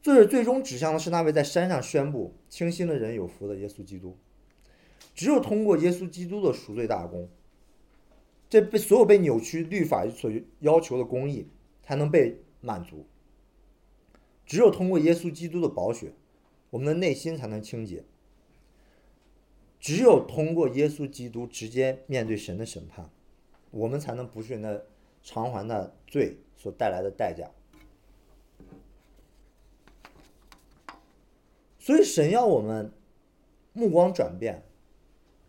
[0.00, 4.16] 作者最终指向的是那位在山上宣布清心的人有福的耶稣基督。
[5.14, 7.28] 只有通过耶稣基督的赎罪大功，
[8.48, 11.48] 这被所有被扭曲律法所要求的公义
[11.82, 13.04] 才能被满足。
[14.46, 16.12] 只有通过耶稣基督的宝血，
[16.70, 18.04] 我们的内心才能清洁。
[19.80, 23.10] 只有通过耶稣基督直接面对神的审判。
[23.70, 24.80] 我们才能不是那
[25.22, 27.50] 偿还那罪所带来的代价。
[31.78, 32.92] 所以神要我们
[33.72, 34.64] 目光转变，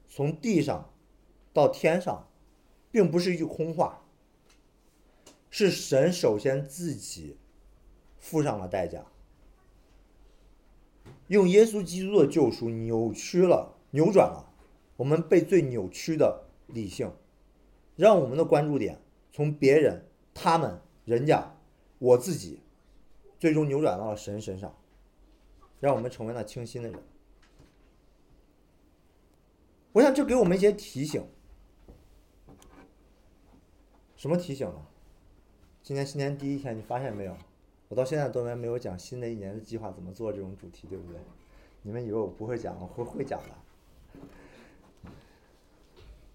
[0.07, 0.93] 从地上
[1.53, 2.30] 到天上，
[2.91, 4.05] 并不是一句空话。
[5.49, 7.36] 是神首先自己
[8.19, 9.05] 付上了代价，
[11.27, 14.52] 用耶稣基督的救赎扭曲了、扭转了
[14.98, 17.12] 我们被最扭曲的理性。
[17.96, 18.98] 让我们的关注点
[19.30, 21.54] 从别人、他们、人家、
[21.98, 22.62] 我自己，
[23.38, 24.74] 最终扭转到了神身上，
[25.82, 26.98] 让我们成为了清新的人。
[29.92, 31.26] 我想这给我们一些提醒。
[34.16, 34.86] 什么提醒呢？
[35.84, 37.36] 今年新年第一天，你发现没有？
[37.90, 41.20] 我到现在都还没有讲新的一年的计划怎么做这种主题，对不对？
[41.82, 43.50] 你们以为我不会讲，我会会讲的。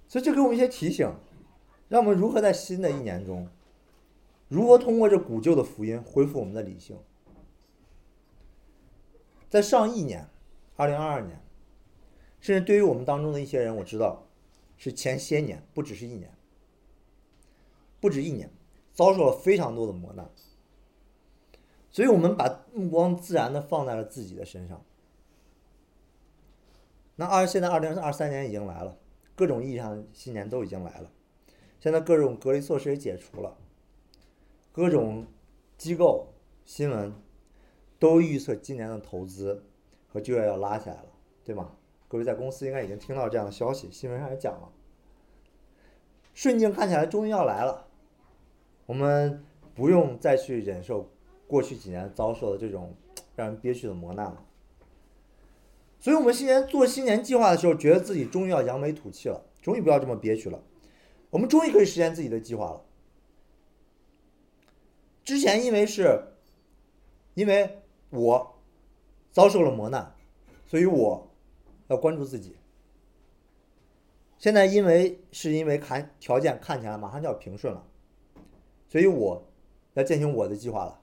[0.08, 1.12] 所以这给我们一些提醒。
[1.86, 3.46] 让我们如何在新的一年中，
[4.48, 6.98] 如何通过这古旧的福音恢复我们的理性？
[9.50, 10.26] 在上一年，
[10.76, 11.40] 二零二二年，
[12.40, 14.26] 甚至对于我们当中的一些人，我知道
[14.76, 16.32] 是前些年，不只是一年，
[18.00, 18.50] 不止一年，
[18.92, 20.28] 遭受了非常多的磨难，
[21.92, 24.84] 所以我们把目光自然的放在了自己的身上。
[27.16, 28.96] 那二现在二零二三年已经来了，
[29.34, 31.10] 各种意义上的新年都已经来了。
[31.80, 33.56] 现在各种隔离措施也解除了，
[34.72, 35.26] 各种
[35.76, 36.32] 机构
[36.64, 37.14] 新闻
[37.98, 39.64] 都预测今年的投资
[40.08, 41.06] 和就业要拉起来了，
[41.44, 41.76] 对吗？
[42.08, 44.72] 各位在公司应该已经听到这样的消息，新闻上也讲了。
[46.32, 47.86] 顺境看起来终于要来了，
[48.86, 49.44] 我们
[49.74, 51.10] 不用再去忍受
[51.46, 52.94] 过去几年遭受的这种
[53.36, 54.44] 让人憋屈的磨难了。
[56.04, 60.62] 所以我们新年做新年计划的时候，觉得自己终于要扬眉吐气了，终于不要这么憋屈了。
[61.30, 62.84] 我们终于可以实现自己的计划了。
[65.24, 66.22] 之前因为是，
[67.32, 67.78] 因为
[68.10, 68.54] 我
[69.32, 70.14] 遭受了磨难，
[70.66, 71.30] 所以我
[71.86, 72.54] 要关注自己。
[74.36, 77.82] 现在因为是因为看条件看起来马上就要平顺了，
[78.90, 79.42] 所以我
[79.94, 81.00] 要践行我的计划了。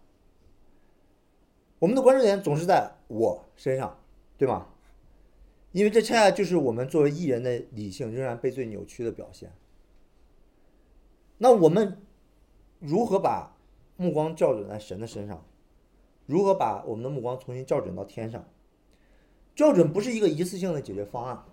[1.79, 3.99] 我们的关注点总是在我身上，
[4.37, 4.67] 对吗？
[5.71, 9.53] 因为这恰恰就是我们作为艺人的理性仍然被最扭曲的表现。
[11.37, 12.01] 那我们
[12.79, 13.55] 如何把
[13.95, 15.45] 目光校准在神的身上？
[16.25, 18.45] 如何把我们的目光重新校准到天上？
[19.55, 21.43] 校准不是一个一次性的解决方案，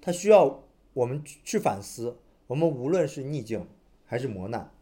[0.00, 2.16] 它需要我们去反思。
[2.46, 3.66] 我们无论是逆境，
[4.04, 4.72] 还是磨难，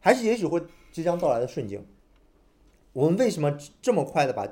[0.00, 1.86] 还是也许会即将到来的顺境，
[2.92, 4.46] 我们为什么这么快的把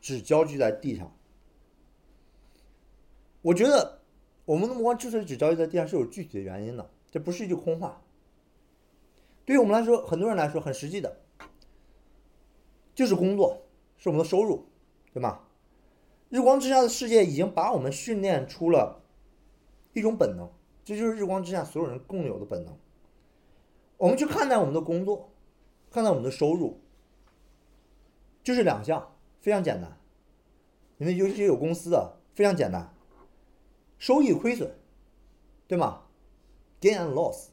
[0.00, 1.14] 只焦聚在地上？
[3.48, 4.02] 我觉得
[4.44, 6.90] 我们的目光之所以只焦聚在地上，是有具体的原因的。
[7.10, 8.02] 这不是一句空话。
[9.46, 11.16] 对于我们来说，很多人来说很实际的，
[12.94, 13.62] 就是工作
[13.96, 14.66] 是我们的收入，
[15.14, 15.40] 对吗？
[16.28, 19.00] 日光之下的世界已经把我们训练出了
[19.94, 20.50] 一种本能，
[20.84, 22.76] 这就是日光之下所有人共有的本能。
[23.96, 25.30] 我们去看待我们的工作，
[25.90, 26.78] 看待我们的收入，
[28.44, 29.96] 就是两项，非常简单。
[30.98, 32.94] 你们尤其是有公司的，非常简单，
[33.98, 34.70] 收益亏损，
[35.66, 36.02] 对吗
[36.80, 37.48] ？Gain and loss。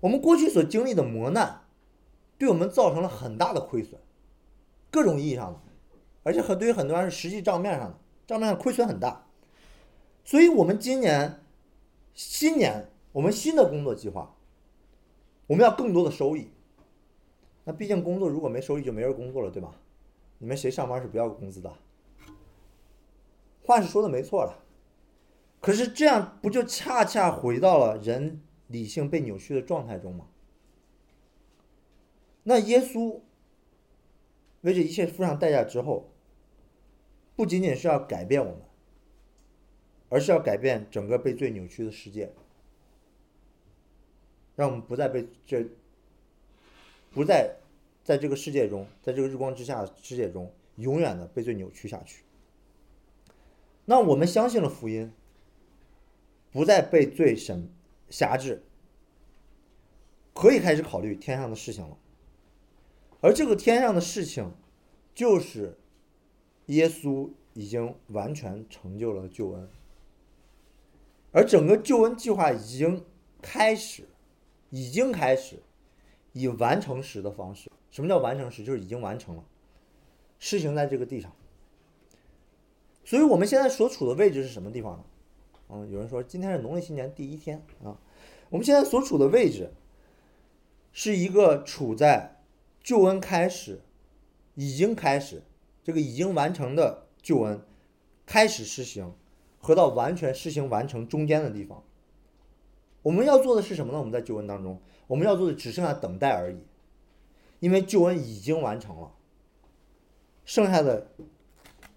[0.00, 1.62] 我们过去所经历的磨难，
[2.36, 4.00] 对我们造成了很大的亏损，
[4.90, 5.60] 各种意义上的，
[6.22, 9.26] 而且很对于很多人是实际账面上的，账面上亏损很大。
[10.24, 11.42] 所以，我们今年
[12.14, 14.34] 新年我们新的工作计划，
[15.46, 16.50] 我们要更多的收益。
[17.64, 19.74] 那毕竟工作如果没收益，就没人工作了，对吧？
[20.38, 21.72] 你们谁上班是不要工资的？
[23.64, 24.64] 话是说的没错了，
[25.60, 30.28] 可是这样不就恰恰回到了人理性被扭曲的状态中吗？
[32.42, 33.20] 那耶稣
[34.60, 36.10] 为这一切付上代价之后，
[37.34, 38.60] 不仅仅是要改变我们，
[40.10, 42.32] 而是要改变整个被罪扭曲的世界，
[44.56, 45.66] 让我们不再被这。
[47.12, 47.54] 不再
[48.02, 52.23] 在这个世界中，在这个日光之下世界中，永远的被罪扭曲下去。
[53.86, 55.12] 那我们相信了福音，
[56.50, 57.70] 不再被罪神
[58.08, 58.62] 辖制，
[60.32, 61.98] 可以开始考虑天上的事情了。
[63.20, 64.52] 而这个天上的事情，
[65.14, 65.78] 就是
[66.66, 69.68] 耶稣已经完全成就了救恩，
[71.32, 73.04] 而整个救恩计划已经
[73.42, 74.08] 开始，
[74.70, 75.62] 已经开始。
[76.36, 78.64] 以完成时的方式，什么叫完成时？
[78.64, 79.44] 就是已经完成了，
[80.40, 81.32] 施行在这个地上。
[83.04, 85.04] 所以我们现在所处的位置是什么地方呢？
[85.70, 87.98] 嗯，有人说今天是农历新年第一天啊。
[88.50, 89.72] 我们现在所处的位置，
[90.92, 92.40] 是一个处在
[92.82, 93.80] 救恩开始、
[94.54, 95.42] 已经开始、
[95.82, 97.60] 这个已经完成的救恩
[98.24, 99.14] 开始施行
[99.58, 101.82] 和到完全施行完成中间的地方。
[103.02, 103.98] 我们要做的是什么呢？
[103.98, 104.80] 我们在救恩当中。
[105.06, 106.56] 我们要做的只剩下等待而已，
[107.60, 109.12] 因为救恩已经完成了，
[110.46, 111.08] 剩下的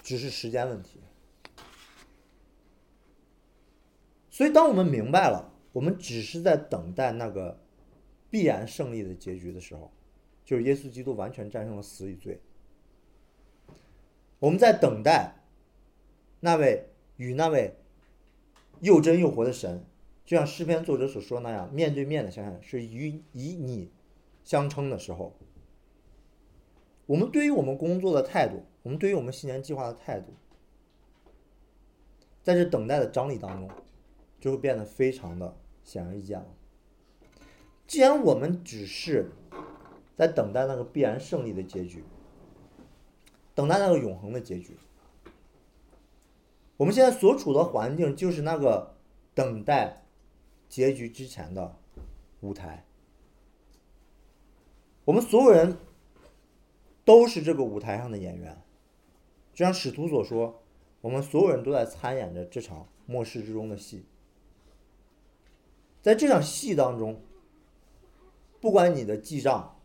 [0.07, 1.01] 只是时间问题。
[4.29, 7.59] 所以，当我们明白了我们只是在等待那个
[8.29, 9.91] 必然胜利的结局的时候，
[10.45, 12.39] 就是耶稣基督完全战胜了死与罪。
[14.39, 15.43] 我们在等待
[16.39, 16.87] 那位
[17.17, 17.75] 与那位
[18.79, 19.83] 又真又活的神。
[20.25, 23.91] 就像诗篇作者所说那样，面对面的相爱是与以你
[24.45, 25.35] 相称的时候，
[27.07, 30.31] 我们对于我们工作的态度，我们对于我们新年计划的态度，
[32.41, 33.69] 在这等待的张力当中，
[34.39, 36.47] 就会变得非常的显而易见了。
[37.85, 39.29] 既然我们只是
[40.15, 42.01] 在等待那个必然胜利的结局，
[43.53, 44.77] 等待那个永恒的结局，
[46.77, 48.95] 我们现在所处的环境就是那个
[49.33, 50.05] 等待。
[50.69, 51.77] 结局之前的
[52.39, 52.85] 舞台，
[55.03, 55.77] 我们所有人
[57.03, 58.61] 都是这个舞台上的演员，
[59.57, 60.61] 就像使徒所说，
[61.01, 64.05] 我们所有人都在参演着这场末世之中的戏。
[65.99, 67.19] 在这场戏当中，
[68.61, 69.81] 不管你的记账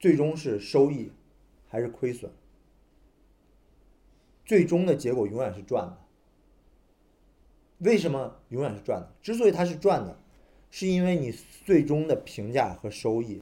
[0.00, 1.12] 最终是收益
[1.68, 2.32] 还是亏损，
[4.44, 5.96] 最终的结果永远是赚的。
[7.78, 9.14] 为什么永远是赚的？
[9.22, 10.18] 之所以它是赚的，
[10.68, 11.30] 是因为你
[11.64, 13.40] 最终的评价和收益，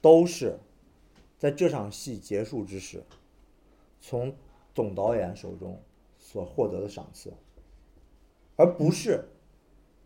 [0.00, 0.56] 都是
[1.36, 3.02] 在这场戏结束之时，
[4.06, 4.32] 从
[4.72, 5.82] 总导演手中
[6.16, 7.32] 所获得的赏赐，
[8.54, 9.28] 而不是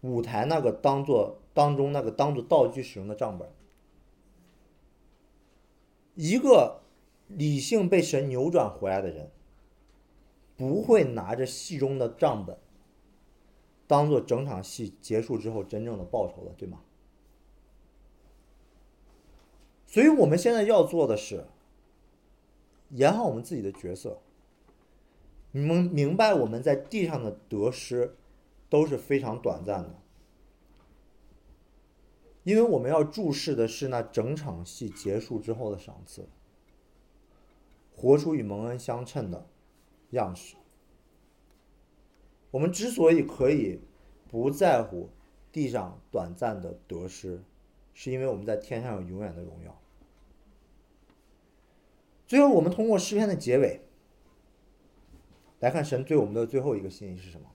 [0.00, 3.46] 舞台那个当做当中那个当做道具使用的账本。
[6.14, 6.80] 一个
[7.28, 9.30] 理性被神扭转回来的人。
[10.56, 12.58] 不会拿着戏中的账本，
[13.86, 16.82] 当做整场戏结束之后真正的报酬的，对吗？
[19.86, 21.46] 所以我们现在要做的是，
[22.90, 24.20] 演好我们自己的角色。
[25.52, 28.16] 你们明白我们在地上的得失
[28.68, 30.00] 都是非常短暂的，
[32.44, 36.28] 因为我们要注视的是那整场戏结束之后的赏赐，
[37.96, 39.46] 活出与蒙恩相称的。
[40.10, 40.56] 样式。
[42.50, 43.80] 我们之所以可以
[44.28, 45.08] 不在乎
[45.52, 47.44] 地上短暂的得失，
[47.94, 49.79] 是因为我们在天上有永远的荣耀。
[52.30, 53.80] 最后，我们通过诗篇的结尾
[55.58, 57.48] 来看神对我们的最后一个心意是什么？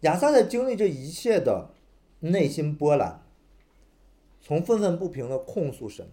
[0.00, 1.74] 亚萨在经历这一切的
[2.20, 3.20] 内心波澜，
[4.40, 6.08] 从愤愤不平的控诉神，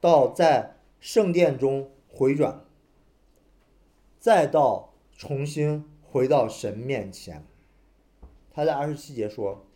[0.00, 0.76] 到在。
[1.00, 2.64] 圣殿中回转，
[4.18, 7.44] 再到重新回到神面前。
[8.50, 9.66] 他在二十七节说：“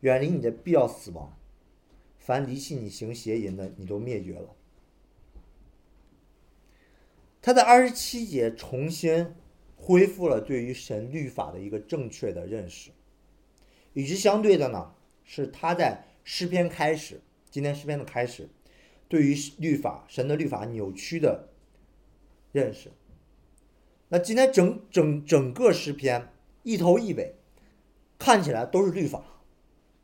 [0.00, 1.37] 远离你的必要死亡，
[2.28, 4.54] 凡离弃你行邪淫的，你都灭绝了。”
[7.40, 9.34] 他在二十七节重新
[9.78, 12.90] 恢复了对于神律法的一个正确的认识。
[13.94, 18.50] 与之相对的呢，是他在诗篇开始今天诗篇的开始，
[19.08, 21.48] 对于律法、神的律法扭曲的
[22.52, 22.90] 认识。
[24.10, 26.30] 那今天整整整个诗篇
[26.62, 27.36] 一头一尾，
[28.18, 29.24] 看起来都是律法，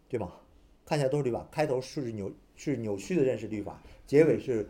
[0.08, 0.40] 对吗？
[0.84, 4.68] 看起来都是律法，开头是扭是扭曲的认识律法，结尾是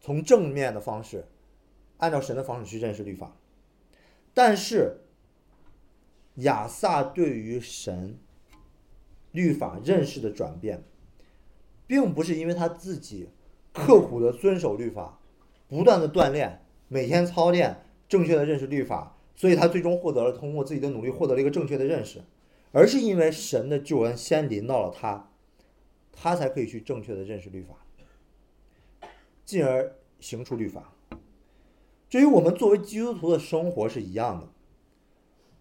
[0.00, 1.26] 从正面的方式，
[1.98, 3.36] 按照神的方式去认识律法。
[4.32, 5.00] 但是
[6.36, 8.18] 亚萨对于神
[9.32, 10.82] 律法认识的转变，
[11.86, 13.28] 并不是因为他自己
[13.72, 15.20] 刻苦的遵守律法，
[15.68, 17.84] 不断的锻炼，每天操练。
[18.08, 22.20] 正确的认识律法，所以他最终获得了通过自己的努力获得了一个正确的认识，
[22.72, 25.30] 而是因为神的救恩先临到了他，
[26.12, 27.86] 他才可以去正确的认识律法，
[29.44, 30.92] 进而行出律法。
[32.08, 34.48] 至于我们作为基督徒的生活是一样的，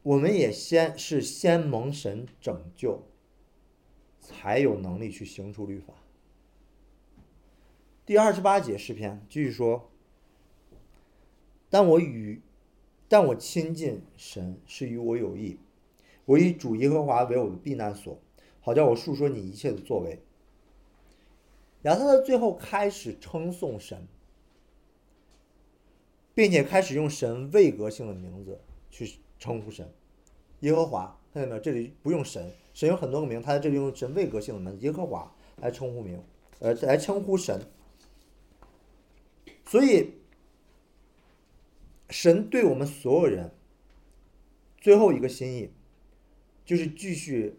[0.04, 3.04] 我们也先是先蒙神拯救，
[4.20, 5.94] 才有能力去行出律法。
[8.06, 9.92] 第二十八节诗篇继续说。
[11.72, 12.42] 但我与，
[13.08, 15.60] 但我亲近神是与我有益，
[16.30, 18.20] 我以主耶和华为我的避难所，
[18.62, 20.22] 好叫我述说你一切的作为。
[21.82, 24.08] 亚萨的最后开始称颂神，
[26.36, 28.62] 并且开始用神位格性的名字
[28.92, 29.92] 去称呼神，
[30.60, 31.60] 耶和华，看见没有？
[31.60, 36.24] 这里不用神，神有很多个名，他在这里用神位格性的名字耶和华来称呼名，
[36.60, 37.60] 呃，来称呼神，
[39.66, 40.14] 所以。
[42.12, 43.52] 神对我们所有人
[44.80, 45.70] 最后一个心意，
[46.70, 47.58] 就是继续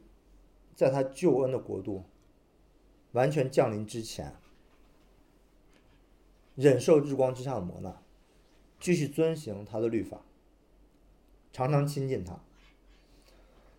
[0.77, 2.05] 在他救恩的国度
[3.11, 4.37] 完全降临之前，
[6.55, 8.01] 忍受日光之下的磨难，
[8.79, 10.23] 继续遵行他的律法，
[11.53, 12.39] 常常亲近他，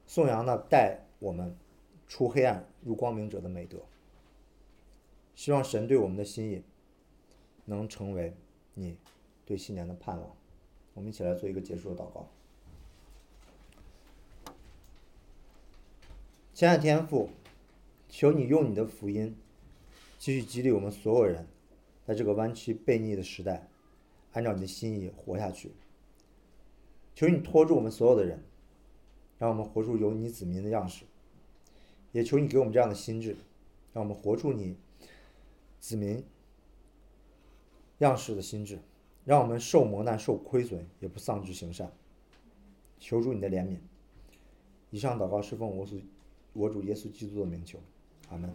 [0.05, 1.55] 颂扬呢带我们
[2.09, 3.77] 出黑暗入光明者的美德。
[5.34, 6.61] 希望神对我们的心意
[7.63, 8.36] 能成为
[8.73, 8.97] 你
[9.45, 10.36] 对新年的盼望。
[10.93, 12.29] 我们一起来做一个结束的祷告。
[16.62, 17.32] 亲爱的天父，
[18.07, 19.36] 求你用你的福音
[20.20, 21.47] 继续激励我们所有人，
[22.05, 23.68] 在这个弯曲悖逆的时代，
[24.34, 25.72] 按照你的心意活下去。
[27.16, 28.43] 求你拖住我们所有的人，
[29.39, 31.05] 让我们活出有你子民的样式。
[32.12, 33.36] 也求你给我们这样的心智，
[33.91, 34.78] 让我们活出你
[35.80, 36.24] 子民
[37.97, 38.78] 样式的心智。
[39.26, 41.91] 让我们受磨难、受亏损，也不丧志行善。
[42.99, 43.80] 求主你的怜悯。
[44.91, 45.97] 以上祷告是奉我所
[46.54, 47.80] 我主耶稣基督的名求，
[48.30, 48.49] 阿门。